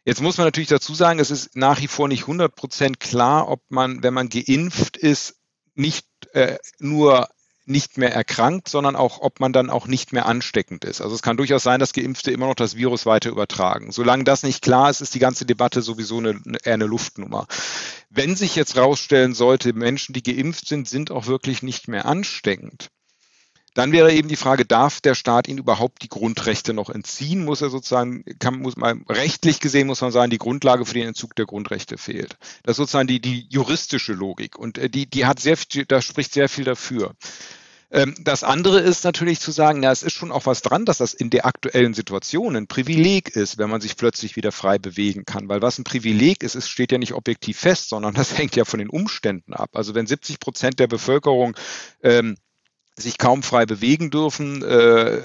Jetzt 0.05 0.21
muss 0.21 0.37
man 0.37 0.47
natürlich 0.47 0.69
dazu 0.69 0.95
sagen, 0.95 1.19
es 1.19 1.31
ist 1.31 1.57
nach 1.57 1.81
wie 1.81 1.89
vor 1.89 2.09
nicht 2.09 2.23
100 2.23 2.55
Prozent 2.55 3.01
klar, 3.01 3.49
ob 3.49 3.63
man, 3.71 4.03
wenn 4.03 4.15
man 4.15 4.29
geimpft 4.29 4.97
ist, 4.97 5.37
nicht 5.75 6.07
äh, 6.33 6.59
nur 6.79 7.29
nicht 7.67 7.97
mehr 7.97 8.13
erkrankt, 8.13 8.69
sondern 8.69 8.95
auch, 8.95 9.21
ob 9.21 9.41
man 9.41 9.53
dann 9.53 9.71
auch 9.71 9.87
nicht 9.87 10.13
mehr 10.13 10.27
ansteckend 10.27 10.85
ist. 10.85 11.01
Also 11.01 11.15
es 11.15 11.23
kann 11.23 11.39
durchaus 11.39 11.63
sein, 11.63 11.81
dass 11.81 11.95
Geimpfte 11.95 12.31
immer 12.31 12.47
noch 12.47 12.55
das 12.55 12.77
Virus 12.77 13.07
weiter 13.07 13.31
übertragen. 13.31 13.91
Solange 13.91 14.25
das 14.25 14.43
nicht 14.43 14.63
klar 14.63 14.91
ist, 14.91 15.01
ist 15.01 15.15
die 15.15 15.19
ganze 15.19 15.47
Debatte 15.47 15.81
sowieso 15.81 16.19
eine, 16.19 16.41
eher 16.63 16.75
eine 16.75 16.85
Luftnummer. 16.85 17.47
Wenn 18.11 18.37
sich 18.37 18.55
jetzt 18.55 18.77
rausstellen 18.77 19.35
sollte, 19.35 19.73
Menschen, 19.73 20.13
die 20.13 20.23
geimpft 20.23 20.69
sind, 20.69 20.89
sind 20.89 21.11
auch 21.11 21.27
wirklich 21.27 21.63
nicht 21.63 21.89
mehr 21.89 22.05
ansteckend, 22.05 22.91
dann 23.75 23.93
wäre 23.93 24.13
eben 24.13 24.29
die 24.29 24.37
Frage, 24.37 24.65
darf 24.65 25.01
der 25.01 25.15
Staat 25.15 25.49
ihnen 25.49 25.59
überhaupt 25.59 26.03
die 26.03 26.09
Grundrechte 26.09 26.73
noch 26.73 26.91
entziehen? 26.91 27.45
Muss 27.45 27.61
er 27.61 27.71
sozusagen, 27.71 28.25
kann, 28.39 28.61
muss 28.61 28.77
man, 28.77 29.05
rechtlich 29.09 29.61
gesehen 29.61 29.89
muss 29.89 30.01
man 30.01 30.13
sagen, 30.13 30.31
die 30.31 30.39
Grundlage 30.39 30.87
für 30.87 30.95
den 30.95 31.09
Entzug 31.09 31.35
der 31.35 31.47
Grundrechte 31.47 31.99
fehlt. 31.99 32.37
Das 32.63 32.73
ist 32.73 32.77
sozusagen 32.79 33.09
die, 33.09 33.21
die 33.21 33.47
juristische 33.51 34.13
Logik 34.13 34.57
und 34.57 34.79
äh, 34.79 34.89
die, 34.89 35.07
die 35.07 35.27
hat 35.27 35.41
sehr 35.41 35.57
viel, 35.57 35.85
da 35.85 36.01
spricht 36.01 36.33
sehr 36.33 36.49
viel 36.49 36.65
dafür. 36.65 37.15
Ähm, 37.95 38.15
das 38.19 38.43
andere 38.43 38.81
ist 38.81 39.05
natürlich 39.05 39.39
zu 39.39 39.53
sagen, 39.53 39.81
na, 39.81 39.93
es 39.93 40.03
ist 40.03 40.15
schon 40.15 40.33
auch 40.33 40.47
was 40.47 40.63
dran, 40.63 40.85
dass 40.85 40.99
das 40.99 41.15
in 41.15 41.31
der 41.31 41.47
aktuellen 41.47 41.95
Situation 41.95 42.57
ein 42.57 42.67
Privileg 42.67 43.29
ist, 43.29 43.57
wenn 43.57 43.71
man 43.71 43.81
sich 43.81 43.97
plötzlich 43.97 44.35
wieder 44.35 44.51
frei 44.51 44.79
bewegen 44.79 45.25
kann. 45.25 45.49
Weil 45.49 45.63
was 45.63 45.79
ein 45.79 45.85
Privileg 45.85 46.43
ist, 46.43 46.57
es 46.57 46.69
steht 46.69 46.91
ja 46.91 46.99
nicht 46.99 47.15
objektiv 47.15 47.59
fest, 47.59 47.89
sondern 47.89 48.15
das 48.15 48.37
hängt 48.39 48.57
ja 48.57 48.65
von 48.65 48.81
den 48.81 48.91
Umständen 48.91 49.55
ab. 49.55 49.71
Also 49.75 49.95
wenn 49.95 50.07
70 50.09 50.41
Prozent 50.41 50.81
der 50.81 50.89
Bevölkerung 50.89 51.57
ähm, 52.03 52.37
sich 52.97 53.19
kaum 53.19 53.43
frei 53.43 53.67
bewegen 53.67 54.11
dürfen, 54.11 54.63
äh, 54.63 55.23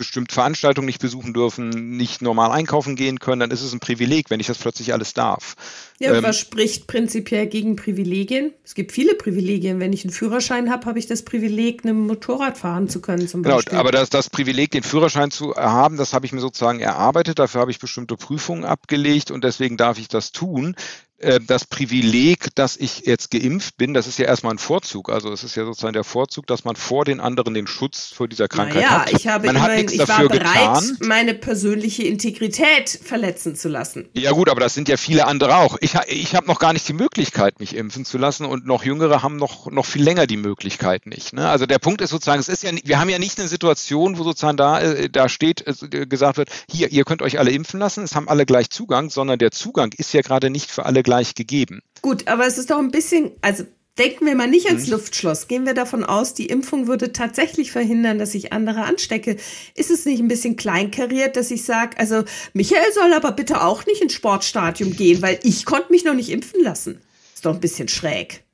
bestimmt 0.00 0.32
Veranstaltungen 0.32 0.86
nicht 0.86 0.98
besuchen 0.98 1.34
dürfen, 1.34 1.68
nicht 1.98 2.22
normal 2.22 2.52
einkaufen 2.52 2.96
gehen 2.96 3.18
können, 3.20 3.40
dann 3.40 3.50
ist 3.50 3.60
es 3.60 3.74
ein 3.74 3.80
Privileg, 3.80 4.30
wenn 4.30 4.40
ich 4.40 4.46
das 4.46 4.56
plötzlich 4.56 4.94
alles 4.94 5.12
darf. 5.12 5.56
Ja, 5.98 6.14
ähm, 6.14 6.22
was 6.22 6.38
spricht 6.38 6.86
prinzipiell 6.86 7.46
gegen 7.46 7.76
Privilegien? 7.76 8.54
Es 8.64 8.74
gibt 8.74 8.92
viele 8.92 9.14
Privilegien. 9.14 9.78
Wenn 9.78 9.92
ich 9.92 10.02
einen 10.02 10.12
Führerschein 10.12 10.70
habe, 10.70 10.86
habe 10.86 10.98
ich 10.98 11.06
das 11.06 11.22
Privileg, 11.22 11.84
einem 11.84 12.06
Motorrad 12.06 12.56
fahren 12.56 12.88
zu 12.88 13.02
können 13.02 13.28
zum 13.28 13.42
genau, 13.42 13.56
Beispiel. 13.56 13.72
Genau, 13.72 13.80
aber 13.80 13.92
das, 13.92 14.08
das 14.08 14.30
Privileg, 14.30 14.70
den 14.70 14.84
Führerschein 14.84 15.30
zu 15.30 15.54
haben, 15.54 15.98
das 15.98 16.14
habe 16.14 16.24
ich 16.24 16.32
mir 16.32 16.40
sozusagen 16.40 16.80
erarbeitet. 16.80 17.38
Dafür 17.38 17.60
habe 17.60 17.70
ich 17.70 17.78
bestimmte 17.78 18.16
Prüfungen 18.16 18.64
abgelegt 18.64 19.30
und 19.30 19.44
deswegen 19.44 19.76
darf 19.76 19.98
ich 19.98 20.08
das 20.08 20.32
tun. 20.32 20.76
Äh, 21.20 21.38
das 21.46 21.66
Privileg, 21.66 22.54
dass 22.54 22.76
ich 22.76 23.00
jetzt 23.00 23.30
geimpft 23.30 23.76
bin, 23.76 23.92
das 23.92 24.06
ist 24.06 24.18
ja 24.18 24.24
erstmal 24.24 24.54
ein 24.54 24.58
Vorzug. 24.58 25.10
Also 25.10 25.30
es 25.30 25.44
ist 25.44 25.54
ja 25.54 25.66
sozusagen 25.66 25.92
der 25.92 26.04
Vorzug, 26.04 26.46
dass 26.46 26.64
man 26.64 26.76
vor 26.76 27.04
den 27.04 27.20
anderen 27.20 27.52
den 27.52 27.66
Schutz 27.66 28.10
vor 28.14 28.26
dieser 28.26 28.48
Krankheit 28.48 28.76
naja, 28.76 29.00
hat. 29.02 29.12
Ich 29.12 29.28
habe 29.28 29.46
man 29.46 29.56
immerhin, 29.56 29.86
hat 29.86 29.92
ich 29.92 30.08
war 30.08 30.28
bereit, 30.28 30.80
getan. 30.80 30.96
meine 31.00 31.34
persönliche 31.34 32.04
Integrität 32.04 32.88
verletzen 32.88 33.54
zu 33.54 33.68
lassen. 33.68 34.08
Ja 34.14 34.32
gut, 34.32 34.48
aber 34.48 34.60
das 34.60 34.72
sind 34.72 34.88
ja 34.88 34.96
viele 34.96 35.26
andere 35.26 35.56
auch. 35.56 35.76
Ich, 35.80 35.94
ich 36.08 36.34
habe 36.34 36.46
noch 36.46 36.58
gar 36.58 36.72
nicht 36.72 36.88
die 36.88 36.94
Möglichkeit, 36.94 37.60
mich 37.60 37.76
impfen 37.76 38.06
zu 38.06 38.16
lassen 38.16 38.46
und 38.46 38.66
noch 38.66 38.82
Jüngere 38.82 39.22
haben 39.22 39.36
noch, 39.36 39.70
noch 39.70 39.84
viel 39.84 40.02
länger 40.02 40.26
die 40.26 40.38
Möglichkeit 40.38 41.06
nicht. 41.06 41.34
Ne? 41.34 41.48
Also 41.48 41.66
der 41.66 41.78
Punkt 41.78 42.00
ist 42.00 42.10
sozusagen, 42.10 42.40
es 42.40 42.48
ist 42.48 42.62
ja, 42.62 42.70
wir 42.82 42.98
haben 42.98 43.10
ja 43.10 43.18
nicht 43.18 43.38
eine 43.38 43.48
Situation, 43.48 44.16
wo 44.16 44.24
sozusagen 44.24 44.56
da, 44.56 44.80
äh, 44.80 45.10
da 45.10 45.28
steht, 45.28 45.64
gesagt 46.08 46.38
wird, 46.38 46.48
hier, 46.70 46.90
ihr 46.90 47.04
könnt 47.04 47.20
euch 47.20 47.38
alle 47.38 47.50
impfen 47.50 47.78
lassen, 47.78 48.04
es 48.04 48.14
haben 48.14 48.28
alle 48.28 48.46
gleich 48.46 48.70
Zugang, 48.70 49.10
sondern 49.10 49.38
der 49.38 49.50
Zugang 49.50 49.92
ist 49.98 50.14
ja 50.14 50.22
gerade 50.22 50.48
nicht 50.48 50.70
für 50.70 50.86
alle 50.86 51.02
gleich 51.02 51.09
gegeben. 51.34 51.80
Gut, 52.02 52.28
aber 52.28 52.46
es 52.46 52.58
ist 52.58 52.70
doch 52.70 52.78
ein 52.78 52.90
bisschen, 52.90 53.32
also 53.42 53.64
denken 53.98 54.26
wir 54.26 54.34
mal 54.34 54.48
nicht 54.48 54.66
ans 54.66 54.84
hm. 54.84 54.92
Luftschloss. 54.92 55.48
Gehen 55.48 55.66
wir 55.66 55.74
davon 55.74 56.04
aus, 56.04 56.34
die 56.34 56.46
Impfung 56.46 56.86
würde 56.86 57.12
tatsächlich 57.12 57.70
verhindern, 57.70 58.18
dass 58.18 58.34
ich 58.34 58.52
andere 58.52 58.84
anstecke. 58.84 59.36
Ist 59.74 59.90
es 59.90 60.06
nicht 60.06 60.20
ein 60.20 60.28
bisschen 60.28 60.56
kleinkariert, 60.56 61.36
dass 61.36 61.50
ich 61.50 61.64
sage, 61.64 61.98
also 61.98 62.24
Michael 62.54 62.92
soll 62.94 63.12
aber 63.12 63.32
bitte 63.32 63.62
auch 63.62 63.86
nicht 63.86 64.00
ins 64.00 64.14
Sportstadion 64.14 64.96
gehen, 64.96 65.22
weil 65.22 65.38
ich 65.42 65.64
konnte 65.64 65.92
mich 65.92 66.04
noch 66.04 66.14
nicht 66.14 66.30
impfen 66.30 66.62
lassen. 66.62 67.00
Ist 67.34 67.44
doch 67.44 67.54
ein 67.54 67.60
bisschen 67.60 67.88
schräg. 67.88 68.44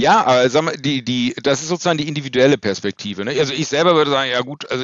Ja, 0.00 0.24
aber 0.24 0.48
sag 0.48 0.62
mal, 0.62 0.76
die, 0.78 1.04
die, 1.04 1.34
das 1.42 1.60
ist 1.60 1.68
sozusagen 1.68 1.98
die 1.98 2.08
individuelle 2.08 2.56
Perspektive. 2.56 3.22
Ne? 3.22 3.38
Also 3.38 3.52
ich 3.52 3.68
selber 3.68 3.94
würde 3.94 4.10
sagen, 4.10 4.30
ja 4.30 4.40
gut, 4.40 4.70
also 4.70 4.82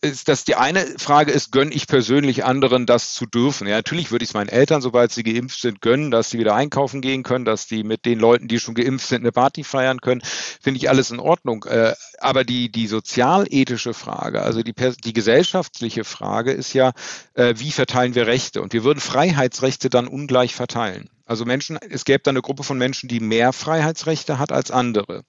ist 0.00 0.26
das 0.26 0.42
die 0.42 0.56
eine 0.56 0.84
Frage 0.98 1.30
ist, 1.30 1.52
gönne 1.52 1.72
ich 1.72 1.86
persönlich 1.86 2.44
anderen 2.44 2.84
das 2.84 3.14
zu 3.14 3.26
dürfen? 3.26 3.68
Ja, 3.68 3.76
natürlich 3.76 4.10
würde 4.10 4.24
ich 4.24 4.30
es 4.30 4.34
meinen 4.34 4.48
Eltern, 4.48 4.82
sobald 4.82 5.12
sie 5.12 5.22
geimpft 5.22 5.60
sind, 5.60 5.82
gönnen, 5.82 6.10
dass 6.10 6.30
sie 6.30 6.40
wieder 6.40 6.56
einkaufen 6.56 7.00
gehen 7.00 7.22
können, 7.22 7.44
dass 7.44 7.68
die 7.68 7.84
mit 7.84 8.04
den 8.04 8.18
Leuten, 8.18 8.48
die 8.48 8.58
schon 8.58 8.74
geimpft 8.74 9.06
sind, 9.06 9.20
eine 9.20 9.30
Party 9.30 9.62
feiern 9.62 10.00
können. 10.00 10.22
Finde 10.60 10.78
ich 10.78 10.90
alles 10.90 11.12
in 11.12 11.20
Ordnung. 11.20 11.64
Äh, 11.66 11.94
aber 12.18 12.42
die, 12.42 12.68
die 12.68 12.88
sozialethische 12.88 13.94
Frage, 13.94 14.42
also 14.42 14.64
die, 14.64 14.74
die 14.74 15.12
gesellschaftliche 15.12 16.02
Frage 16.02 16.50
ist 16.50 16.72
ja, 16.72 16.90
äh, 17.34 17.54
wie 17.58 17.70
verteilen 17.70 18.16
wir 18.16 18.26
Rechte? 18.26 18.62
Und 18.62 18.72
wir 18.72 18.82
würden 18.82 18.98
Freiheitsrechte 18.98 19.90
dann 19.90 20.08
ungleich 20.08 20.56
verteilen. 20.56 21.08
Also 21.26 21.44
Menschen, 21.44 21.76
es 21.76 22.04
gäbe 22.04 22.22
da 22.22 22.30
eine 22.30 22.40
Gruppe 22.40 22.62
von 22.62 22.78
Menschen, 22.78 23.08
die 23.08 23.20
mehr 23.20 23.52
Freiheitsrechte 23.52 24.38
hat 24.38 24.52
als 24.52 24.70
andere. 24.70 25.24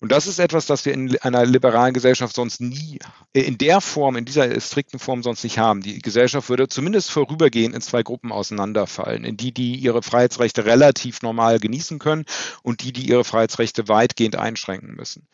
Und 0.00 0.12
das 0.12 0.26
ist 0.26 0.38
etwas, 0.38 0.66
das 0.66 0.84
wir 0.84 0.94
in 0.94 1.18
einer 1.18 1.44
liberalen 1.44 1.92
Gesellschaft 1.92 2.34
sonst 2.34 2.60
nie, 2.60 2.98
äh, 3.32 3.40
in 3.40 3.58
der 3.58 3.80
Form, 3.80 4.16
in 4.16 4.24
dieser 4.24 4.60
strikten 4.60 4.98
Form 4.98 5.22
sonst 5.22 5.42
nicht 5.42 5.58
haben. 5.58 5.80
Die 5.80 5.98
Gesellschaft 5.98 6.48
würde 6.48 6.68
zumindest 6.68 7.10
vorübergehend 7.10 7.74
in 7.74 7.80
zwei 7.80 8.02
Gruppen 8.02 8.32
auseinanderfallen. 8.32 9.24
In 9.24 9.36
die, 9.36 9.52
die 9.52 9.74
ihre 9.74 10.02
Freiheitsrechte 10.02 10.64
relativ 10.64 11.22
normal 11.22 11.58
genießen 11.58 11.98
können 11.98 12.24
und 12.62 12.82
die, 12.82 12.92
die 12.92 13.08
ihre 13.08 13.24
Freiheitsrechte 13.24 13.88
weitgehend 13.88 14.36
einschränken 14.36 14.94
müssen. 14.94 15.26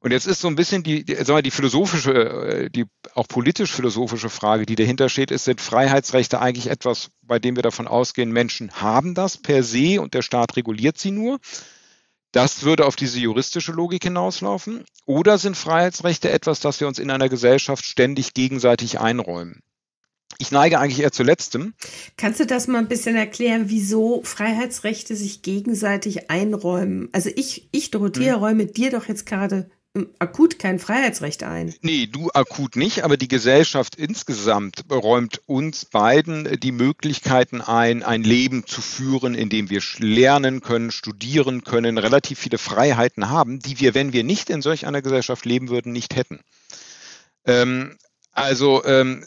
Und 0.00 0.12
jetzt 0.12 0.26
ist 0.26 0.40
so 0.40 0.48
ein 0.48 0.54
bisschen 0.54 0.84
die, 0.84 1.04
die, 1.04 1.14
sagen 1.16 1.36
wir, 1.36 1.42
die 1.42 1.50
philosophische, 1.50 2.12
äh, 2.12 2.70
die 2.70 2.84
auch 3.14 3.26
politisch-philosophische 3.26 4.30
Frage, 4.30 4.64
die 4.64 4.76
dahinter 4.76 5.08
steht, 5.08 5.30
ist, 5.30 5.44
sind 5.44 5.60
Freiheitsrechte 5.60 6.40
eigentlich 6.40 6.68
etwas, 6.68 7.10
bei 7.22 7.38
dem 7.38 7.56
wir 7.56 7.64
davon 7.64 7.88
ausgehen, 7.88 8.30
Menschen 8.30 8.70
haben 8.72 9.14
das 9.14 9.36
per 9.36 9.62
se 9.62 10.00
und 10.00 10.14
der 10.14 10.22
Staat 10.22 10.56
reguliert 10.56 10.98
sie 10.98 11.10
nur? 11.10 11.40
Das 12.30 12.62
würde 12.62 12.84
auf 12.84 12.94
diese 12.94 13.18
juristische 13.18 13.72
Logik 13.72 14.04
hinauslaufen. 14.04 14.84
Oder 15.06 15.38
sind 15.38 15.56
Freiheitsrechte 15.56 16.30
etwas, 16.30 16.60
das 16.60 16.78
wir 16.78 16.86
uns 16.86 16.98
in 16.98 17.10
einer 17.10 17.28
Gesellschaft 17.28 17.84
ständig 17.84 18.34
gegenseitig 18.34 19.00
einräumen? 19.00 19.62
Ich 20.38 20.52
neige 20.52 20.78
eigentlich 20.78 21.00
eher 21.00 21.10
zu 21.10 21.24
letztem. 21.24 21.74
Kannst 22.16 22.38
du 22.38 22.46
das 22.46 22.68
mal 22.68 22.78
ein 22.78 22.88
bisschen 22.88 23.16
erklären, 23.16 23.64
wieso 23.66 24.22
Freiheitsrechte 24.22 25.16
sich 25.16 25.42
gegenseitig 25.42 26.30
einräumen? 26.30 27.08
Also 27.12 27.30
ich, 27.34 27.68
ich 27.72 27.90
Dorothea, 27.90 28.34
hm. 28.34 28.40
räume 28.40 28.66
dir 28.66 28.90
doch 28.90 29.08
jetzt 29.08 29.26
gerade 29.26 29.70
akut 30.18 30.58
kein 30.58 30.78
Freiheitsrecht 30.78 31.42
ein. 31.42 31.74
Nee, 31.82 32.06
du 32.06 32.30
akut 32.32 32.76
nicht, 32.76 33.04
aber 33.04 33.16
die 33.16 33.28
Gesellschaft 33.28 33.94
insgesamt 33.96 34.84
räumt 34.90 35.40
uns 35.46 35.84
beiden 35.84 36.60
die 36.60 36.72
Möglichkeiten 36.72 37.60
ein, 37.60 38.02
ein 38.02 38.22
Leben 38.22 38.66
zu 38.66 38.80
führen, 38.80 39.34
in 39.34 39.48
dem 39.48 39.70
wir 39.70 39.82
lernen 39.98 40.60
können, 40.60 40.90
studieren 40.90 41.64
können, 41.64 41.98
relativ 41.98 42.38
viele 42.38 42.58
Freiheiten 42.58 43.30
haben, 43.30 43.58
die 43.58 43.80
wir, 43.80 43.94
wenn 43.94 44.12
wir 44.12 44.24
nicht 44.24 44.50
in 44.50 44.62
solch 44.62 44.86
einer 44.86 45.02
Gesellschaft 45.02 45.44
leben 45.44 45.68
würden, 45.68 45.92
nicht 45.92 46.16
hätten. 46.16 46.40
Ähm, 47.44 47.96
also 48.32 48.84
ähm, 48.84 49.24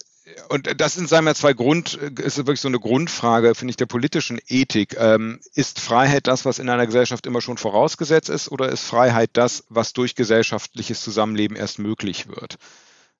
und 0.50 0.80
das 0.80 0.94
sind, 0.94 1.10
sagen 1.10 1.26
wir, 1.26 1.36
zwei 1.36 1.54
Grund, 1.54 1.94
ist 1.94 2.38
wirklich 2.38 2.62
so 2.62 2.68
eine 2.68 2.80
Grundfrage, 2.80 3.56
finde 3.56 3.72
ich, 3.72 3.78
der 3.78 3.88
politischen 3.88 4.40
Ethik. 4.48 4.96
Ähm, 4.98 5.40
ist 5.56 5.80
Freiheit 5.80 6.28
das, 6.28 6.46
was 6.46 6.60
in 6.60 6.70
einer 6.70 6.86
Gesellschaft 6.86 7.26
immer 7.26 7.42
schon 7.42 7.58
vorausgesetzt 7.58 8.30
ist, 8.30 8.52
oder 8.52 8.70
ist 8.70 8.82
Freiheit 8.82 9.32
das, 9.34 9.64
was 9.70 9.94
durch 9.94 10.16
gesellschaftliches 10.16 11.02
Zusammenleben 11.02 11.58
erst 11.58 11.80
möglich 11.80 12.28
wird? 12.28 12.58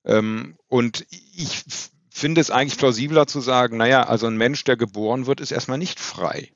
Ähm, 0.04 0.56
und 0.68 1.04
ich 1.10 1.64
finde 2.10 2.40
es 2.40 2.50
eigentlich 2.50 2.78
plausibler 2.78 3.26
zu 3.26 3.40
sagen, 3.40 3.78
naja, 3.78 4.04
also 4.04 4.26
ein 4.26 4.36
Mensch, 4.36 4.62
der 4.64 4.76
geboren 4.76 5.26
wird, 5.26 5.40
ist 5.40 5.50
erstmal 5.50 5.78
nicht 5.78 5.98
frei 5.98 6.52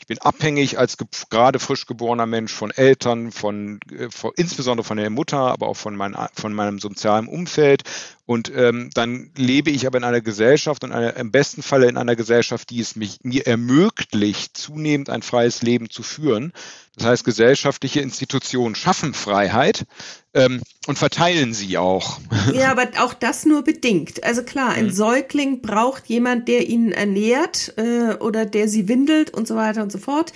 ich 0.00 0.06
bin 0.06 0.18
abhängig 0.18 0.78
als 0.78 0.96
gerade 1.28 1.58
frisch 1.58 1.84
geborener 1.84 2.24
Mensch 2.24 2.52
von 2.52 2.70
Eltern, 2.70 3.32
von, 3.32 3.80
äh, 3.92 4.08
von, 4.10 4.32
insbesondere 4.34 4.82
von 4.82 4.96
der 4.96 5.10
Mutter, 5.10 5.36
aber 5.36 5.68
auch 5.68 5.76
von, 5.76 5.94
mein, 5.94 6.16
von 6.32 6.54
meinem 6.54 6.78
sozialen 6.78 7.28
Umfeld. 7.28 7.82
Und 8.30 8.52
ähm, 8.54 8.90
dann 8.94 9.32
lebe 9.34 9.70
ich 9.70 9.88
aber 9.88 9.98
in 9.98 10.04
einer 10.04 10.20
Gesellschaft 10.20 10.84
und 10.84 10.92
einer, 10.92 11.16
im 11.16 11.32
besten 11.32 11.62
Falle 11.62 11.88
in 11.88 11.96
einer 11.96 12.14
Gesellschaft, 12.14 12.70
die 12.70 12.78
es 12.78 12.94
mich, 12.94 13.16
mir 13.24 13.44
ermöglicht, 13.48 14.56
zunehmend 14.56 15.10
ein 15.10 15.22
freies 15.22 15.62
Leben 15.62 15.90
zu 15.90 16.04
führen. 16.04 16.52
Das 16.96 17.08
heißt, 17.08 17.24
gesellschaftliche 17.24 17.98
Institutionen 17.98 18.76
schaffen 18.76 19.14
Freiheit 19.14 19.84
ähm, 20.32 20.62
und 20.86 20.96
verteilen 20.96 21.54
sie 21.54 21.76
auch. 21.76 22.20
Ja, 22.54 22.70
aber 22.70 22.86
auch 22.98 23.14
das 23.14 23.46
nur 23.46 23.64
bedingt. 23.64 24.22
Also 24.22 24.44
klar, 24.44 24.70
ein 24.70 24.86
mhm. 24.86 24.92
Säugling 24.92 25.60
braucht 25.60 26.06
jemand, 26.06 26.46
der 26.46 26.68
ihn 26.68 26.92
ernährt 26.92 27.74
äh, 27.78 28.14
oder 28.14 28.46
der 28.46 28.68
sie 28.68 28.86
windelt 28.86 29.34
und 29.34 29.48
so 29.48 29.56
weiter 29.56 29.82
und 29.82 29.90
so 29.90 29.98
fort. 29.98 30.32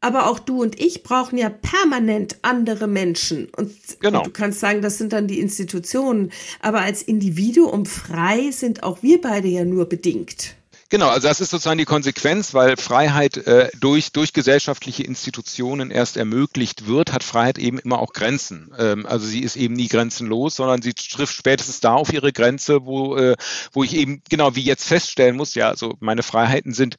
Aber 0.00 0.28
auch 0.28 0.38
du 0.38 0.62
und 0.62 0.80
ich 0.80 1.02
brauchen 1.02 1.38
ja 1.38 1.48
permanent 1.48 2.36
andere 2.42 2.86
Menschen. 2.86 3.48
Und, 3.56 3.72
genau. 4.00 4.22
du 4.22 4.30
kannst 4.30 4.60
sagen, 4.60 4.80
das 4.80 4.98
sind 4.98 5.12
dann 5.12 5.26
die 5.26 5.40
Institutionen. 5.40 6.30
Aber 6.60 6.82
als 6.82 7.02
Individuum 7.02 7.84
frei 7.84 8.50
sind 8.52 8.84
auch 8.84 9.02
wir 9.02 9.20
beide 9.20 9.48
ja 9.48 9.64
nur 9.64 9.88
bedingt. 9.88 10.54
Genau, 10.90 11.08
also 11.08 11.28
das 11.28 11.42
ist 11.42 11.50
sozusagen 11.50 11.76
die 11.76 11.84
Konsequenz, 11.84 12.54
weil 12.54 12.78
Freiheit 12.78 13.36
äh, 13.36 13.68
durch, 13.78 14.10
durch 14.12 14.32
gesellschaftliche 14.32 15.02
Institutionen 15.02 15.90
erst 15.90 16.16
ermöglicht 16.16 16.86
wird, 16.86 17.12
hat 17.12 17.22
Freiheit 17.22 17.58
eben 17.58 17.78
immer 17.78 17.98
auch 17.98 18.14
Grenzen. 18.14 18.72
Ähm, 18.78 19.04
also 19.04 19.26
sie 19.26 19.42
ist 19.42 19.56
eben 19.56 19.74
nie 19.74 19.88
grenzenlos, 19.88 20.54
sondern 20.54 20.80
sie 20.80 20.94
trifft 20.94 21.34
spätestens 21.34 21.80
da 21.80 21.92
auf 21.92 22.10
ihre 22.10 22.32
Grenze, 22.32 22.86
wo, 22.86 23.16
äh, 23.16 23.36
wo 23.72 23.84
ich 23.84 23.94
eben 23.94 24.22
genau 24.30 24.56
wie 24.56 24.62
jetzt 24.62 24.84
feststellen 24.84 25.36
muss, 25.36 25.54
ja, 25.54 25.68
also 25.68 25.94
meine 26.00 26.22
Freiheiten 26.22 26.72
sind 26.72 26.96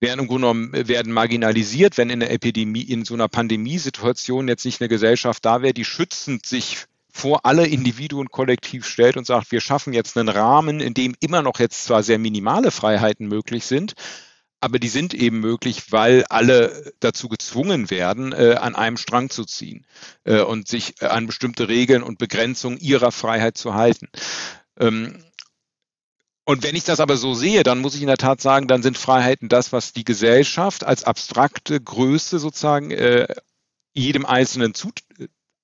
werden 0.00 0.20
im 0.20 0.26
Grunde 0.26 0.48
genommen 0.48 0.88
werden 0.88 1.12
marginalisiert, 1.12 1.98
wenn 1.98 2.10
in 2.10 2.20
der 2.20 2.32
Epidemie, 2.32 2.82
in 2.82 3.04
so 3.04 3.14
einer 3.14 3.28
Pandemiesituation 3.28 4.48
jetzt 4.48 4.64
nicht 4.64 4.80
eine 4.80 4.88
Gesellschaft 4.88 5.44
da 5.44 5.62
wäre, 5.62 5.74
die 5.74 5.84
schützend 5.84 6.46
sich 6.46 6.86
vor 7.12 7.44
alle 7.44 7.66
Individuen 7.66 8.28
kollektiv 8.28 8.86
stellt 8.86 9.16
und 9.16 9.26
sagt, 9.26 9.52
wir 9.52 9.60
schaffen 9.60 9.92
jetzt 9.92 10.16
einen 10.16 10.28
Rahmen, 10.28 10.80
in 10.80 10.94
dem 10.94 11.14
immer 11.20 11.42
noch 11.42 11.58
jetzt 11.58 11.84
zwar 11.84 12.02
sehr 12.02 12.18
minimale 12.18 12.70
Freiheiten 12.70 13.26
möglich 13.26 13.66
sind, 13.66 13.94
aber 14.60 14.78
die 14.78 14.88
sind 14.88 15.14
eben 15.14 15.40
möglich, 15.40 15.90
weil 15.90 16.24
alle 16.28 16.92
dazu 17.00 17.28
gezwungen 17.28 17.90
werden, 17.90 18.32
äh, 18.32 18.56
an 18.60 18.76
einem 18.76 18.96
Strang 18.96 19.30
zu 19.30 19.44
ziehen 19.44 19.86
äh, 20.24 20.40
und 20.40 20.68
sich 20.68 21.00
äh, 21.00 21.06
an 21.06 21.26
bestimmte 21.26 21.68
Regeln 21.68 22.02
und 22.02 22.18
Begrenzungen 22.18 22.78
ihrer 22.78 23.10
Freiheit 23.10 23.56
zu 23.56 23.74
halten. 23.74 24.08
Ähm, 24.78 25.24
und 26.50 26.64
wenn 26.64 26.74
ich 26.74 26.84
das 26.84 26.98
aber 26.98 27.16
so 27.16 27.32
sehe, 27.34 27.62
dann 27.62 27.78
muss 27.78 27.94
ich 27.94 28.00
in 28.00 28.08
der 28.08 28.16
Tat 28.16 28.40
sagen, 28.40 28.66
dann 28.66 28.82
sind 28.82 28.98
Freiheiten 28.98 29.48
das, 29.48 29.72
was 29.72 29.92
die 29.92 30.04
Gesellschaft 30.04 30.82
als 30.82 31.04
abstrakte 31.04 31.80
Größe 31.80 32.40
sozusagen 32.40 32.90
äh, 32.90 33.28
jedem 33.92 34.26
Einzelnen 34.26 34.74
zu, 34.74 34.90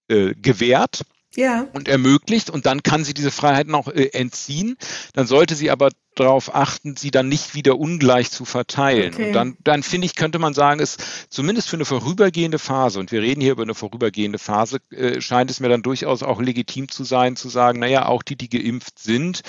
äh, 0.09 0.35
gewährt 0.35 1.03
ja. 1.35 1.67
und 1.73 1.89
ermöglicht 1.89 2.51
und 2.51 2.67
dann 2.67 2.85
kann 2.85 3.05
sie 3.05 3.15
diese 3.15 3.33
Freiheiten 3.33 3.75
auch 3.75 3.89
äh, 3.89 4.11
entziehen. 4.13 4.77
Dann 5.13 5.27
sollte 5.27 5.57
sie 5.57 5.73
aber 5.73 5.91
darauf 6.15 6.55
achten, 6.55 6.97
sie 6.97 7.11
dann 7.11 7.29
nicht 7.29 7.57
wieder 7.57 7.79
ungleich 7.79 8.31
zu 8.31 8.45
verteilen. 8.45 9.13
Okay. 9.13 9.27
Und 9.27 9.33
dann, 9.33 9.57
dann 9.65 9.83
finde 9.83 10.07
ich, 10.07 10.15
könnte 10.15 10.39
man 10.39 10.55
sagen, 10.55 10.79
ist 10.79 11.03
zumindest 11.31 11.69
für 11.69 11.77
eine 11.77 11.85
vorübergehende 11.85 12.61
Phase, 12.61 13.01
und 13.01 13.11
wir 13.11 13.23
reden 13.23 13.41
hier 13.41 13.53
über 13.53 13.65
eine 13.65 13.75
vorübergehende 13.75 14.39
Phase, 14.39 14.79
äh, 14.91 15.21
scheint 15.21 15.51
es 15.51 15.59
mir 15.59 15.69
dann 15.69 15.83
durchaus 15.83 16.23
auch 16.23 16.41
legitim 16.41 16.89
zu 16.89 17.03
sein, 17.03 17.35
zu 17.35 17.49
sagen, 17.49 17.81
naja, 17.81 18.07
auch 18.07 18.23
die, 18.23 18.37
die 18.37 18.49
geimpft 18.49 19.01
sind, 19.01 19.43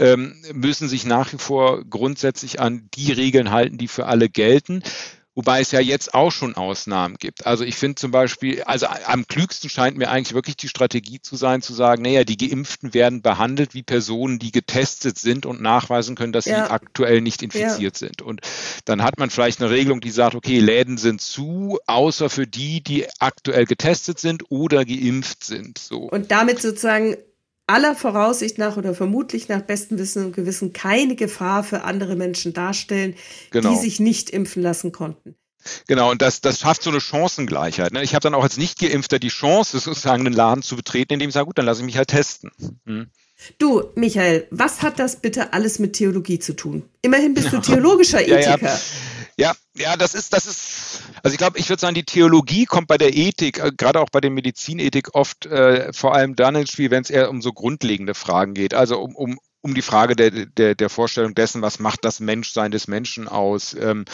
ähm, 0.00 0.34
müssen 0.54 0.88
sich 0.88 1.04
nach 1.04 1.32
wie 1.32 1.38
vor 1.38 1.84
grundsätzlich 1.84 2.58
an 2.58 2.88
die 2.94 3.12
Regeln 3.12 3.50
halten, 3.50 3.78
die 3.78 3.88
für 3.88 4.06
alle 4.06 4.28
gelten. 4.28 4.82
Wobei 5.36 5.60
es 5.60 5.70
ja 5.70 5.78
jetzt 5.78 6.12
auch 6.12 6.32
schon 6.32 6.56
Ausnahmen 6.56 7.16
gibt. 7.16 7.46
Also 7.46 7.62
ich 7.62 7.76
finde 7.76 7.94
zum 7.94 8.10
Beispiel, 8.10 8.62
also 8.64 8.86
am 9.06 9.28
klügsten 9.28 9.70
scheint 9.70 9.96
mir 9.96 10.10
eigentlich 10.10 10.34
wirklich 10.34 10.56
die 10.56 10.68
Strategie 10.68 11.20
zu 11.20 11.36
sein, 11.36 11.62
zu 11.62 11.72
sagen, 11.72 12.02
naja, 12.02 12.24
die 12.24 12.36
Geimpften 12.36 12.94
werden 12.94 13.22
behandelt 13.22 13.72
wie 13.72 13.84
Personen, 13.84 14.40
die 14.40 14.50
getestet 14.50 15.18
sind 15.18 15.46
und 15.46 15.62
nachweisen 15.62 16.16
können, 16.16 16.32
dass 16.32 16.46
ja. 16.46 16.64
sie 16.64 16.70
aktuell 16.70 17.20
nicht 17.20 17.42
infiziert 17.42 18.00
ja. 18.00 18.08
sind. 18.08 18.22
Und 18.22 18.40
dann 18.86 19.04
hat 19.04 19.18
man 19.18 19.30
vielleicht 19.30 19.60
eine 19.60 19.70
Regelung, 19.70 20.00
die 20.00 20.10
sagt, 20.10 20.34
okay, 20.34 20.58
Läden 20.58 20.98
sind 20.98 21.20
zu, 21.20 21.78
außer 21.86 22.28
für 22.28 22.48
die, 22.48 22.82
die 22.82 23.06
aktuell 23.20 23.66
getestet 23.66 24.18
sind 24.18 24.50
oder 24.50 24.84
geimpft 24.84 25.44
sind. 25.44 25.78
So. 25.78 26.00
Und 26.00 26.32
damit 26.32 26.60
sozusagen 26.60 27.16
aller 27.70 27.94
Voraussicht 27.94 28.58
nach 28.58 28.76
oder 28.76 28.94
vermutlich 28.94 29.48
nach 29.48 29.62
bestem 29.62 29.98
Wissen 29.98 30.26
und 30.26 30.36
Gewissen 30.36 30.72
keine 30.72 31.14
Gefahr 31.14 31.62
für 31.62 31.82
andere 31.84 32.16
Menschen 32.16 32.52
darstellen, 32.52 33.14
genau. 33.50 33.70
die 33.70 33.76
sich 33.76 34.00
nicht 34.00 34.30
impfen 34.30 34.62
lassen 34.62 34.92
konnten. 34.92 35.36
Genau, 35.86 36.10
und 36.10 36.22
das, 36.22 36.40
das 36.40 36.60
schafft 36.60 36.82
so 36.82 36.90
eine 36.90 37.00
Chancengleichheit. 37.00 37.92
Ne? 37.92 38.02
Ich 38.02 38.14
habe 38.14 38.22
dann 38.22 38.34
auch 38.34 38.42
als 38.42 38.56
Nicht-Geimpfter 38.56 39.18
die 39.18 39.28
Chance, 39.28 39.78
sozusagen 39.78 40.26
einen 40.26 40.34
Laden 40.34 40.62
zu 40.62 40.74
betreten, 40.74 41.14
indem 41.14 41.28
ich 41.28 41.34
sage, 41.34 41.46
gut, 41.46 41.58
dann 41.58 41.66
lasse 41.66 41.80
ich 41.80 41.86
mich 41.86 41.96
halt 41.96 42.08
testen. 42.08 42.50
Hm. 42.86 43.10
Du, 43.58 43.84
Michael, 43.94 44.46
was 44.50 44.82
hat 44.82 44.98
das 44.98 45.16
bitte 45.16 45.52
alles 45.52 45.78
mit 45.78 45.94
Theologie 45.94 46.38
zu 46.38 46.54
tun? 46.54 46.82
Immerhin 47.02 47.34
bist 47.34 47.52
du 47.52 47.60
theologischer 47.60 48.20
Ethiker. 48.20 48.60
Ja, 48.62 48.68
ja. 48.68 48.80
Ja, 49.40 49.54
ja, 49.74 49.96
das 49.96 50.12
ist, 50.12 50.34
das 50.34 50.44
ist, 50.44 51.00
also 51.22 51.32
ich 51.32 51.38
glaube, 51.38 51.58
ich 51.58 51.70
würde 51.70 51.80
sagen, 51.80 51.94
die 51.94 52.04
Theologie 52.04 52.66
kommt 52.66 52.88
bei 52.88 52.98
der 52.98 53.16
Ethik, 53.16 53.58
äh, 53.58 53.72
gerade 53.74 53.98
auch 54.00 54.10
bei 54.10 54.20
der 54.20 54.30
Medizinethik 54.30 55.14
oft 55.14 55.46
äh, 55.46 55.94
vor 55.94 56.14
allem 56.14 56.36
dann 56.36 56.56
ins 56.56 56.72
Spiel, 56.72 56.90
wenn 56.90 57.02
es 57.02 57.08
eher 57.08 57.30
um 57.30 57.40
so 57.40 57.54
grundlegende 57.54 58.12
Fragen 58.12 58.52
geht. 58.52 58.74
Also 58.74 59.00
um, 59.00 59.16
um, 59.16 59.38
um 59.62 59.72
die 59.72 59.80
Frage 59.80 60.14
der, 60.14 60.30
der, 60.30 60.74
der 60.74 60.90
Vorstellung 60.90 61.34
dessen, 61.34 61.62
was 61.62 61.78
macht 61.78 62.04
das 62.04 62.20
Menschsein 62.20 62.70
des 62.70 62.86
Menschen 62.86 63.28
aus? 63.28 63.72
Ähm, 63.72 64.04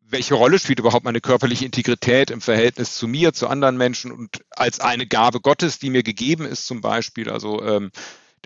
welche 0.00 0.34
Rolle 0.34 0.60
spielt 0.60 0.78
überhaupt 0.78 1.04
meine 1.04 1.20
körperliche 1.20 1.64
Integrität 1.64 2.30
im 2.30 2.40
Verhältnis 2.40 2.94
zu 2.94 3.08
mir, 3.08 3.32
zu 3.32 3.48
anderen 3.48 3.76
Menschen 3.76 4.12
und 4.12 4.44
als 4.50 4.78
eine 4.78 5.08
Gabe 5.08 5.40
Gottes, 5.40 5.80
die 5.80 5.90
mir 5.90 6.04
gegeben 6.04 6.46
ist 6.46 6.68
zum 6.68 6.80
Beispiel? 6.80 7.30
Also 7.30 7.64
ähm, 7.64 7.90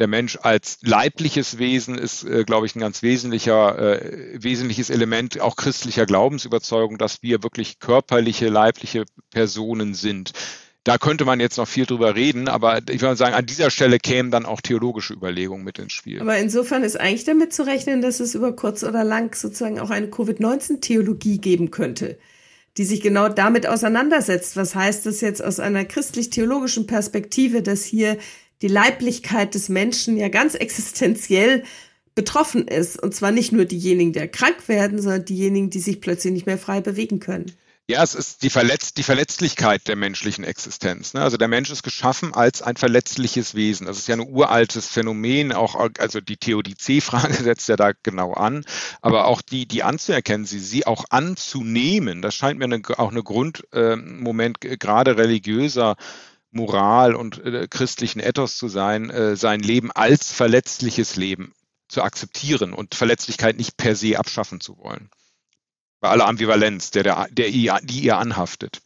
der 0.00 0.08
Mensch 0.08 0.38
als 0.42 0.78
leibliches 0.80 1.58
Wesen 1.58 1.96
ist, 1.96 2.24
äh, 2.24 2.44
glaube 2.44 2.66
ich, 2.66 2.74
ein 2.74 2.80
ganz 2.80 3.02
wesentlicher, 3.02 3.78
äh, 3.78 4.42
wesentliches 4.42 4.88
Element 4.88 5.40
auch 5.40 5.56
christlicher 5.56 6.06
Glaubensüberzeugung, 6.06 6.96
dass 6.96 7.22
wir 7.22 7.42
wirklich 7.42 7.78
körperliche, 7.78 8.48
leibliche 8.48 9.04
Personen 9.30 9.92
sind. 9.94 10.32
Da 10.84 10.96
könnte 10.96 11.26
man 11.26 11.38
jetzt 11.38 11.58
noch 11.58 11.68
viel 11.68 11.84
drüber 11.84 12.14
reden, 12.14 12.48
aber 12.48 12.78
ich 12.88 13.02
würde 13.02 13.16
sagen, 13.16 13.34
an 13.34 13.44
dieser 13.44 13.70
Stelle 13.70 13.98
kämen 13.98 14.30
dann 14.30 14.46
auch 14.46 14.62
theologische 14.62 15.12
Überlegungen 15.12 15.62
mit 15.62 15.78
ins 15.78 15.92
Spiel. 15.92 16.22
Aber 16.22 16.38
insofern 16.38 16.82
ist 16.82 16.98
eigentlich 16.98 17.24
damit 17.24 17.52
zu 17.52 17.66
rechnen, 17.66 18.00
dass 18.00 18.20
es 18.20 18.34
über 18.34 18.56
kurz 18.56 18.82
oder 18.82 19.04
lang 19.04 19.34
sozusagen 19.34 19.78
auch 19.78 19.90
eine 19.90 20.08
Covid-19-Theologie 20.08 21.38
geben 21.38 21.70
könnte, 21.70 22.18
die 22.78 22.84
sich 22.84 23.02
genau 23.02 23.28
damit 23.28 23.66
auseinandersetzt. 23.66 24.56
Was 24.56 24.74
heißt 24.74 25.04
das 25.04 25.20
jetzt 25.20 25.44
aus 25.44 25.60
einer 25.60 25.84
christlich-theologischen 25.84 26.86
Perspektive, 26.86 27.60
dass 27.60 27.84
hier 27.84 28.16
die 28.62 28.68
Leiblichkeit 28.68 29.54
des 29.54 29.68
Menschen 29.68 30.16
ja 30.16 30.28
ganz 30.28 30.54
existenziell 30.54 31.64
betroffen 32.14 32.68
ist. 32.68 33.02
Und 33.02 33.14
zwar 33.14 33.30
nicht 33.30 33.52
nur 33.52 33.64
diejenigen, 33.64 34.12
die 34.12 34.26
krank 34.28 34.68
werden, 34.68 35.00
sondern 35.00 35.24
diejenigen, 35.24 35.70
die 35.70 35.80
sich 35.80 36.00
plötzlich 36.00 36.32
nicht 36.32 36.46
mehr 36.46 36.58
frei 36.58 36.80
bewegen 36.80 37.20
können. 37.20 37.52
Ja, 37.90 38.04
es 38.04 38.14
ist 38.14 38.44
die, 38.44 38.50
Verletz 38.50 38.94
die 38.94 39.02
Verletzlichkeit 39.02 39.88
der 39.88 39.96
menschlichen 39.96 40.44
Existenz. 40.44 41.12
Ne? 41.12 41.22
Also 41.22 41.36
der 41.36 41.48
Mensch 41.48 41.70
ist 41.70 41.82
geschaffen 41.82 42.32
als 42.34 42.62
ein 42.62 42.76
verletzliches 42.76 43.56
Wesen. 43.56 43.88
Das 43.88 43.98
ist 43.98 44.06
ja 44.06 44.14
ein 44.14 44.20
uraltes 44.20 44.86
Phänomen. 44.86 45.52
Auch 45.52 45.74
also 45.98 46.20
die 46.20 46.36
Theodizee-Frage 46.36 47.34
setzt 47.42 47.68
ja 47.68 47.74
da 47.74 47.90
genau 48.04 48.32
an. 48.32 48.64
Aber 49.00 49.24
auch 49.24 49.42
die, 49.42 49.66
die 49.66 49.82
anzuerkennen, 49.82 50.46
sie, 50.46 50.60
sie 50.60 50.86
auch 50.86 51.04
anzunehmen, 51.10 52.22
das 52.22 52.36
scheint 52.36 52.60
mir 52.60 52.66
eine, 52.66 52.80
auch 52.96 53.10
eine 53.10 53.24
Grundmoment 53.24 54.64
äh, 54.64 54.76
gerade 54.76 55.16
religiöser 55.16 55.96
Moral 56.50 57.14
und 57.14 57.44
äh, 57.44 57.68
christlichen 57.68 58.20
Ethos 58.20 58.56
zu 58.56 58.68
sein, 58.68 59.10
äh, 59.10 59.36
sein 59.36 59.60
Leben 59.60 59.90
als 59.92 60.32
verletzliches 60.32 61.16
Leben 61.16 61.54
zu 61.88 62.02
akzeptieren 62.02 62.72
und 62.72 62.94
Verletzlichkeit 62.94 63.56
nicht 63.56 63.76
per 63.76 63.94
se 63.94 64.18
abschaffen 64.18 64.60
zu 64.60 64.78
wollen. 64.78 65.10
Bei 66.00 66.08
aller 66.08 66.26
Ambivalenz, 66.26 66.90
der, 66.90 67.02
der, 67.02 67.28
der 67.30 67.48
ihr, 67.48 67.78
die 67.82 68.00
ihr 68.00 68.16
anhaftet. 68.18 68.80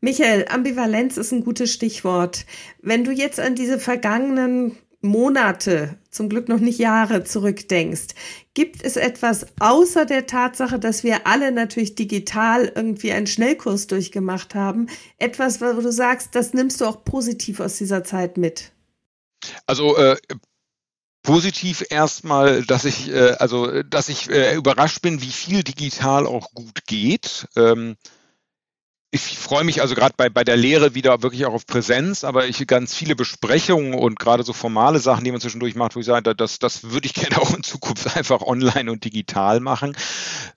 Michael, 0.00 0.46
Ambivalenz 0.48 1.16
ist 1.16 1.32
ein 1.32 1.44
gutes 1.44 1.72
Stichwort. 1.72 2.44
Wenn 2.80 3.04
du 3.04 3.12
jetzt 3.12 3.40
an 3.40 3.54
diese 3.54 3.78
vergangenen 3.78 4.76
Monate, 5.06 5.98
zum 6.10 6.28
Glück 6.28 6.48
noch 6.48 6.60
nicht 6.60 6.78
Jahre 6.78 7.24
zurückdenkst, 7.24 8.14
gibt 8.54 8.82
es 8.82 8.96
etwas 8.96 9.46
außer 9.60 10.04
der 10.04 10.26
Tatsache, 10.26 10.78
dass 10.78 11.02
wir 11.02 11.26
alle 11.26 11.52
natürlich 11.52 11.94
digital 11.94 12.70
irgendwie 12.74 13.12
einen 13.12 13.26
Schnellkurs 13.26 13.86
durchgemacht 13.86 14.54
haben, 14.54 14.88
etwas, 15.18 15.60
wo 15.60 15.80
du 15.80 15.90
sagst, 15.90 16.34
das 16.34 16.52
nimmst 16.52 16.80
du 16.80 16.86
auch 16.86 17.04
positiv 17.04 17.60
aus 17.60 17.76
dieser 17.76 18.04
Zeit 18.04 18.36
mit? 18.36 18.72
Also 19.66 19.96
äh, 19.96 20.16
Positiv 21.26 21.84
erstmal, 21.90 22.62
dass 22.62 22.84
ich, 22.84 23.10
äh, 23.10 23.32
also, 23.40 23.82
dass 23.82 24.08
ich 24.08 24.30
äh, 24.30 24.54
überrascht 24.54 25.02
bin, 25.02 25.20
wie 25.22 25.32
viel 25.32 25.64
digital 25.64 26.24
auch 26.24 26.54
gut 26.54 26.86
geht. 26.86 27.48
Ähm, 27.56 27.96
ich 29.16 29.38
freue 29.38 29.64
mich 29.64 29.80
also 29.80 29.94
gerade 29.94 30.14
bei, 30.16 30.28
bei 30.28 30.44
der 30.44 30.56
Lehre 30.56 30.94
wieder 30.94 31.22
wirklich 31.22 31.46
auch 31.46 31.54
auf 31.54 31.66
Präsenz, 31.66 32.24
aber 32.24 32.46
ich 32.46 32.66
ganz 32.66 32.94
viele 32.94 33.16
Besprechungen 33.16 33.94
und 33.94 34.18
gerade 34.18 34.42
so 34.42 34.52
formale 34.52 34.98
Sachen, 34.98 35.24
die 35.24 35.30
man 35.30 35.40
zwischendurch 35.40 35.74
macht, 35.74 35.96
wo 35.96 36.00
ich 36.00 36.06
sage, 36.06 36.34
das, 36.34 36.58
das 36.58 36.90
würde 36.90 37.06
ich 37.06 37.14
gerne 37.14 37.38
auch 37.40 37.54
in 37.56 37.62
Zukunft 37.62 38.16
einfach 38.16 38.42
online 38.42 38.90
und 38.90 39.04
digital 39.04 39.60
machen. 39.60 39.96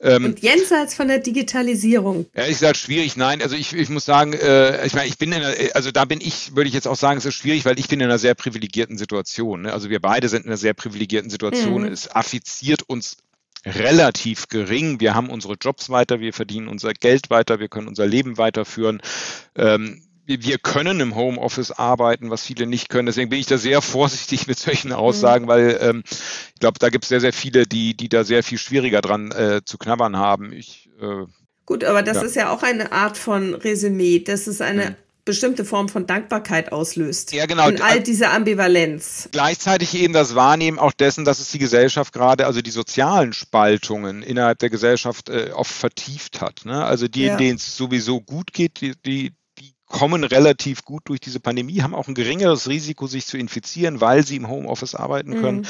Ähm, 0.02 0.26
und 0.26 0.40
jenseits 0.40 0.96
von 0.96 1.08
der 1.08 1.20
Digitalisierung. 1.20 2.26
Ja, 2.36 2.48
ich 2.48 2.58
sage 2.58 2.78
schwierig, 2.78 3.16
nein. 3.16 3.42
Also 3.42 3.56
ich, 3.56 3.74
ich 3.74 3.90
muss 3.90 4.06
sagen, 4.06 4.34
äh, 4.34 4.86
ich 4.86 4.94
meine, 4.94 5.08
ich 5.08 5.18
bin 5.18 5.32
in 5.32 5.44
einer, 5.44 5.56
also 5.74 5.92
da 5.92 6.06
bin 6.06 6.20
ich, 6.22 6.56
würde 6.56 6.68
ich 6.68 6.74
jetzt 6.74 6.88
auch 6.88 6.96
sagen, 6.96 7.18
es 7.18 7.26
ist 7.26 7.36
schwierig, 7.36 7.66
weil 7.66 7.80
ich 7.80 7.88
bin 7.88 8.00
in 8.00 8.06
einer 8.06 8.20
sehr 8.20 8.36
privilegierten 8.36 8.98
Situation. 8.98 9.64
Ne? 9.64 9.74
Also 9.74 9.90
wir 9.90 10.00
beide 10.00 10.30
sind 10.30 10.46
in 10.46 10.50
einer 10.50 10.58
sehr 10.58 10.74
privilegierten 10.74 11.30
Situation. 11.30 11.84
Mhm. 11.84 11.92
Es 11.92 12.14
affiziert 12.14 12.84
uns 12.84 13.18
relativ 13.66 14.48
gering. 14.48 15.00
Wir 15.00 15.16
haben 15.16 15.30
unsere 15.30 15.56
Jobs 15.60 15.90
weiter, 15.90 16.20
wir 16.20 16.34
verdienen 16.34 16.68
unser 16.68 16.94
Geld 16.94 17.30
weiter, 17.30 17.60
wir 17.60 17.68
können 17.68 17.88
unser 17.88 18.08
Leben 18.08 18.38
weiterführen. 18.38 19.02
Ähm, 19.56 20.02
wir 20.26 20.60
können 20.60 21.00
im 21.00 21.16
Homeoffice 21.16 21.72
arbeiten, 21.72 22.30
was 22.30 22.44
viele 22.44 22.68
nicht 22.68 22.90
können. 22.90 23.08
Deswegen 23.08 23.30
bin 23.30 23.40
ich 23.40 23.48
da 23.48 23.58
sehr 23.58 23.82
vorsichtig 23.82 24.48
mit 24.48 24.60
solchen 24.60 24.94
Aussagen, 24.94 25.46
mhm. 25.46 25.50
weil 25.50 25.78
ähm, 25.82 26.04
ich 26.06 26.60
glaube, 26.60 26.80
da 26.80 26.90
gibt 26.90 27.06
es 27.06 27.10
sehr, 27.10 27.22
sehr 27.22 27.34
viele, 27.34 27.66
die, 27.66 27.96
die 27.96 28.10
da 28.10 28.24
sehr 28.24 28.44
viel 28.44 28.60
schwieriger 28.60 29.02
dran 29.02 29.32
äh, 29.32 29.62
zu 29.66 29.78
knabbern 29.78 30.18
haben. 30.18 30.54
Ich, 30.54 30.90
äh, 31.02 31.26
Gut, 31.66 31.84
aber 31.84 32.02
das 32.02 32.18
ja. 32.18 32.24
ist 32.24 32.36
ja 32.36 32.52
auch 32.52 32.64
eine 32.64 32.92
Art 32.92 33.18
von 33.18 33.54
Resümee. 33.54 34.20
Das 34.20 34.48
ist 34.48 34.62
eine 34.62 34.92
mhm 34.92 34.96
bestimmte 35.26 35.66
Form 35.66 35.90
von 35.90 36.08
Dankbarkeit 36.08 36.72
auslöst. 36.72 37.32
Ja, 37.34 37.46
genau. 37.46 37.68
Und 37.68 37.82
all 37.82 38.02
diese 38.02 38.30
Ambivalenz. 38.30 39.30
Gleichzeitig 39.32 39.94
eben 39.96 40.14
das 40.14 40.36
Wahrnehmen 40.36 40.80
auch 40.80 40.94
dessen, 40.94 41.26
dass 41.26 41.40
es 41.40 41.52
die 41.52 41.60
Gesellschaft 41.60 42.14
gerade, 42.14 42.46
also 42.46 42.62
die 42.62 42.72
sozialen 42.72 43.34
Spaltungen 43.34 44.24
innerhalb 44.24 44.60
der 44.60 44.70
Gesellschaft 44.70 45.30
äh, 45.30 45.52
oft 45.54 45.72
vertieft 45.72 46.42
hat. 46.42 46.66
Ne? 46.66 46.84
Also 46.84 47.08
die, 47.08 47.26
ja. 47.26 47.38
denen 47.38 47.58
es 47.58 47.78
sowieso 47.78 48.22
gut 48.22 48.54
geht, 48.54 48.82
die, 48.82 48.94
die, 49.06 49.34
die 49.60 49.74
kommen 49.86 50.24
relativ 50.24 50.84
gut 50.84 51.04
durch 51.06 51.20
diese 51.20 51.40
Pandemie, 51.40 51.82
haben 51.82 51.96
auch 51.96 52.08
ein 52.08 52.16
geringeres 52.16 52.68
Risiko, 52.68 53.08
sich 53.08 53.26
zu 53.26 53.38
infizieren, 53.38 54.02
weil 54.02 54.26
sie 54.26 54.38
im 54.38 54.48
Homeoffice 54.48 54.96
arbeiten 54.96 55.42
können. 55.42 55.60
Mhm 55.60 55.68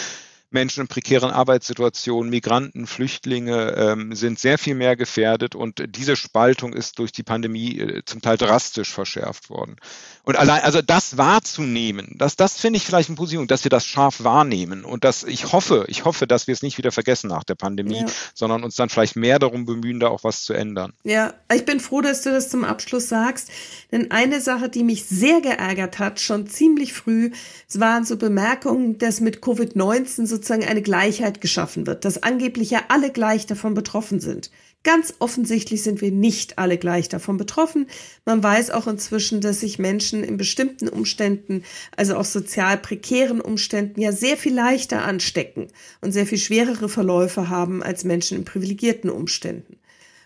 Menschen 0.51 0.81
in 0.81 0.87
prekären 0.87 1.31
Arbeitssituationen, 1.31 2.29
Migranten, 2.29 2.87
Flüchtlinge 2.87 3.75
ähm, 3.75 4.15
sind 4.15 4.39
sehr 4.39 4.57
viel 4.57 4.75
mehr 4.75 4.95
gefährdet 4.95 5.55
und 5.55 5.83
diese 5.95 6.15
Spaltung 6.15 6.73
ist 6.73 6.99
durch 6.99 7.11
die 7.11 7.23
Pandemie 7.23 7.79
äh, 7.79 8.01
zum 8.05 8.21
Teil 8.21 8.37
drastisch 8.37 8.91
verschärft 8.91 9.49
worden. 9.49 9.75
Und 10.23 10.37
allein, 10.37 10.61
also 10.61 10.81
das 10.81 11.17
wahrzunehmen, 11.17 12.15
das, 12.17 12.35
das 12.35 12.59
finde 12.59 12.77
ich 12.77 12.85
vielleicht 12.85 13.09
ein 13.09 13.15
Position, 13.15 13.47
dass 13.47 13.63
wir 13.63 13.69
das 13.69 13.85
scharf 13.85 14.23
wahrnehmen 14.23 14.85
und 14.85 15.03
dass 15.03 15.23
ich 15.23 15.51
hoffe, 15.51 15.85
ich 15.87 16.05
hoffe, 16.05 16.27
dass 16.27 16.47
wir 16.47 16.53
es 16.53 16.61
nicht 16.61 16.77
wieder 16.77 16.91
vergessen 16.91 17.29
nach 17.29 17.43
der 17.43 17.55
Pandemie, 17.55 18.01
ja. 18.01 18.05
sondern 18.33 18.63
uns 18.63 18.75
dann 18.75 18.89
vielleicht 18.89 19.15
mehr 19.15 19.39
darum 19.39 19.65
bemühen, 19.65 19.99
da 19.99 20.07
auch 20.07 20.23
was 20.23 20.43
zu 20.43 20.53
ändern. 20.53 20.93
Ja, 21.03 21.33
ich 21.53 21.65
bin 21.65 21.79
froh, 21.79 22.01
dass 22.01 22.21
du 22.21 22.31
das 22.31 22.49
zum 22.49 22.63
Abschluss 22.63 23.07
sagst, 23.07 23.49
denn 23.91 24.11
eine 24.11 24.41
Sache, 24.41 24.69
die 24.69 24.83
mich 24.83 25.05
sehr 25.05 25.41
geärgert 25.41 25.99
hat, 25.99 26.19
schon 26.19 26.47
ziemlich 26.47 26.93
früh, 26.93 27.31
es 27.67 27.79
waren 27.79 28.05
so 28.05 28.17
Bemerkungen, 28.17 28.97
dass 28.97 29.21
mit 29.21 29.39
Covid-19 29.39 30.25
sozusagen 30.39 30.65
eine 30.65 30.81
Gleichheit 30.81 31.41
geschaffen 31.41 31.85
wird, 31.85 32.05
dass 32.05 32.23
angeblich 32.23 32.69
ja 32.71 32.83
alle 32.87 33.11
gleich 33.11 33.45
davon 33.45 33.73
betroffen 33.73 34.21
sind. 34.21 34.51
Ganz 34.83 35.13
offensichtlich 35.19 35.83
sind 35.83 35.99
wir 35.99 36.11
nicht 36.11 36.57
alle 36.57 36.77
gleich 36.77 37.09
davon 37.09 37.35
betroffen. 37.35 37.87
Man 38.23 38.41
weiß 38.41 38.71
auch 38.71 38.87
inzwischen, 38.87 39.41
dass 39.41 39.59
sich 39.59 39.77
Menschen 39.77 40.23
in 40.23 40.37
bestimmten 40.37 40.87
Umständen, 40.87 41.63
also 41.97 42.15
auch 42.15 42.23
sozial 42.23 42.77
prekären 42.77 43.41
Umständen, 43.41 43.99
ja 43.99 44.13
sehr 44.13 44.37
viel 44.37 44.53
leichter 44.53 45.03
anstecken 45.03 45.67
und 45.99 46.13
sehr 46.13 46.25
viel 46.25 46.37
schwerere 46.37 46.87
Verläufe 46.87 47.49
haben 47.49 47.83
als 47.83 48.05
Menschen 48.05 48.37
in 48.37 48.45
privilegierten 48.45 49.09
Umständen. 49.09 49.77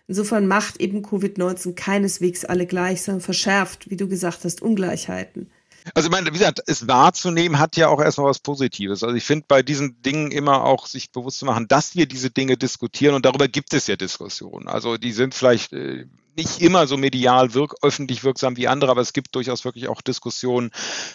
Insofern 0.08 0.46
macht 0.46 0.80
eben 0.80 1.04
Covid-19 1.04 1.74
keineswegs 1.74 2.46
alle 2.46 2.68
gleich, 2.68 3.02
sondern 3.02 3.22
verschärft, 3.22 3.90
wie 3.90 3.98
du 3.98 4.08
gesagt 4.08 4.44
hast, 4.44 4.62
Ungleichheiten. 4.62 5.50
Also 5.94 6.08
ich 6.08 6.12
meine, 6.12 6.28
wie 6.28 6.38
gesagt, 6.38 6.62
es 6.66 6.88
wahrzunehmen 6.88 7.60
hat 7.60 7.76
ja 7.78 7.90
auch 7.90 8.02
erstmal 8.02 8.28
was 8.28 8.40
Positives. 8.40 9.04
Also 9.04 9.16
ich 9.16 9.24
finde 9.24 9.46
bei 9.48 9.64
diesen 9.64 10.02
Dingen 10.02 10.32
immer 10.32 10.64
auch 10.64 10.88
sich 10.88 11.12
bewusst 11.12 11.40
zu 11.40 11.46
machen, 11.46 11.68
dass 11.68 11.96
wir 11.96 12.06
diese 12.06 12.30
Dinge 12.30 12.58
diskutieren 12.58 13.16
und 13.16 13.26
darüber 13.26 13.48
gibt 13.48 13.74
es 13.74 13.88
ja 13.88 13.96
Diskussionen. 13.96 14.68
Also 14.68 14.98
die 14.98 15.12
sind 15.12 15.36
vielleicht 15.36 15.74
äh, 15.74 16.06
nicht 16.36 16.62
immer 16.62 16.88
so 16.88 16.98
medial 16.98 17.54
wirk 17.54 17.76
öffentlich 17.82 18.24
wirksam 18.24 18.58
wie 18.58 18.68
andere, 18.68 18.92
aber 18.92 19.02
es 19.02 19.14
gibt 19.14 19.36
durchaus 19.36 19.66
wirklich 19.66 19.88
auch 19.88 20.02
Diskussionen 20.02 20.72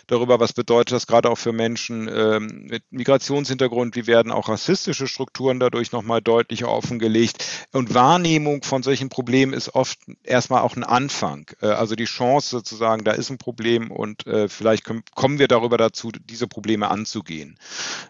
darüber, 0.07 0.41
was 0.41 0.53
bedeutet 0.53 0.93
das 0.93 1.07
gerade 1.07 1.31
auch 1.31 1.39
für 1.39 1.53
Menschen 1.53 2.09
ähm, 2.13 2.67
mit 2.69 2.85
Migrationshintergrund, 2.91 3.97
wie 3.97 4.07
werden 4.07 4.33
auch 4.33 4.49
rassistische 4.49 5.07
Strukturen 5.07 5.61
dadurch 5.61 5.93
nochmal 5.93 6.21
deutlicher 6.21 6.69
offengelegt. 6.69 7.45
Und 7.73 7.95
Wahrnehmung 7.95 8.63
von 8.63 8.83
solchen 8.83 9.09
Problemen 9.09 9.53
ist 9.53 9.75
oft 9.75 9.99
erstmal 10.23 10.63
auch 10.63 10.77
ein 10.77 10.85
Anfang. 10.85 11.51
Äh, 11.61 11.67
also 11.67 11.95
die 11.95 12.05
Chance 12.05 12.51
sozusagen, 12.51 13.05
da 13.05 13.13
ist 13.13 13.31
ein 13.31 13.39
Problem 13.39 13.91
und 13.91 14.27
äh, 14.27 14.49
vielleicht 14.49 14.85
können, 14.85 15.03
kommen 15.15 15.39
wir 15.39 15.49
darüber 15.49 15.79
dazu, 15.79 16.13
diese 16.13 16.47
Probleme 16.47 16.91
anzugehen. 16.91 17.59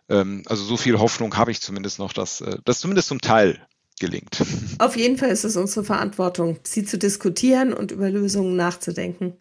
Ähm, 0.09 0.43
also 0.47 0.65
so 0.65 0.77
viel 0.77 0.99
Hoffnung 0.99 1.37
habe 1.37 1.51
ich 1.51 1.61
zumindest 1.61 1.99
noch, 1.99 2.13
dass 2.13 2.41
äh, 2.41 2.59
das 2.65 2.81
zumindest 2.81 3.09
zum 3.09 3.21
Teil 3.21 3.67
gelingt. 3.99 4.43
Auf 4.79 4.97
jeden 4.97 5.17
Fall 5.17 5.31
ist 5.31 5.45
es 5.45 5.57
unsere 5.57 5.85
Verantwortung, 5.85 6.59
sie 6.63 6.85
zu 6.85 6.99
diskutieren 6.99 7.73
und 7.73 7.91
über 7.91 8.11
Lösungen 8.11 8.57
nachzudenken. 8.57 9.35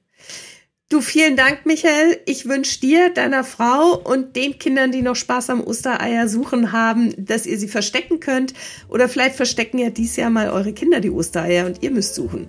Du, 0.90 1.02
vielen 1.02 1.36
Dank, 1.36 1.66
Michael. 1.66 2.18
Ich 2.26 2.48
wünsche 2.48 2.80
dir, 2.80 3.10
deiner 3.14 3.44
Frau 3.44 3.98
und 3.98 4.38
den 4.38 4.58
Kindern, 4.58 4.94
die 4.94 5.02
noch 5.02 5.18
Spaß 5.18 5.50
am 5.50 5.62
Ostereier 5.62 6.30
suchen 6.30 6.72
haben, 6.72 7.14
dass 7.18 7.46
ihr 7.46 7.60
sie 7.60 7.68
verstecken 7.68 8.22
könnt. 8.22 8.54
Oder 8.88 9.10
vielleicht 9.10 9.36
verstecken 9.36 9.80
ja 9.80 9.90
dies 9.90 10.16
Jahr 10.16 10.30
mal 10.30 10.50
eure 10.50 10.72
Kinder 10.72 11.02
die 11.02 11.10
Ostereier 11.10 11.66
und 11.66 11.84
ihr 11.84 11.92
müsst 11.92 12.16
suchen. 12.16 12.48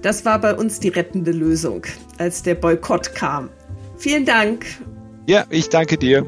Das 0.00 0.24
war 0.24 0.40
bei 0.40 0.54
uns 0.54 0.78
die 0.78 0.90
rettende 0.90 1.32
Lösung, 1.32 1.84
als 2.18 2.44
der 2.44 2.54
Boykott 2.54 3.16
kam. 3.16 3.50
Vielen 3.96 4.26
Dank. 4.26 4.64
Ja, 5.26 5.46
ich 5.50 5.68
danke 5.68 5.96
dir. 5.96 6.24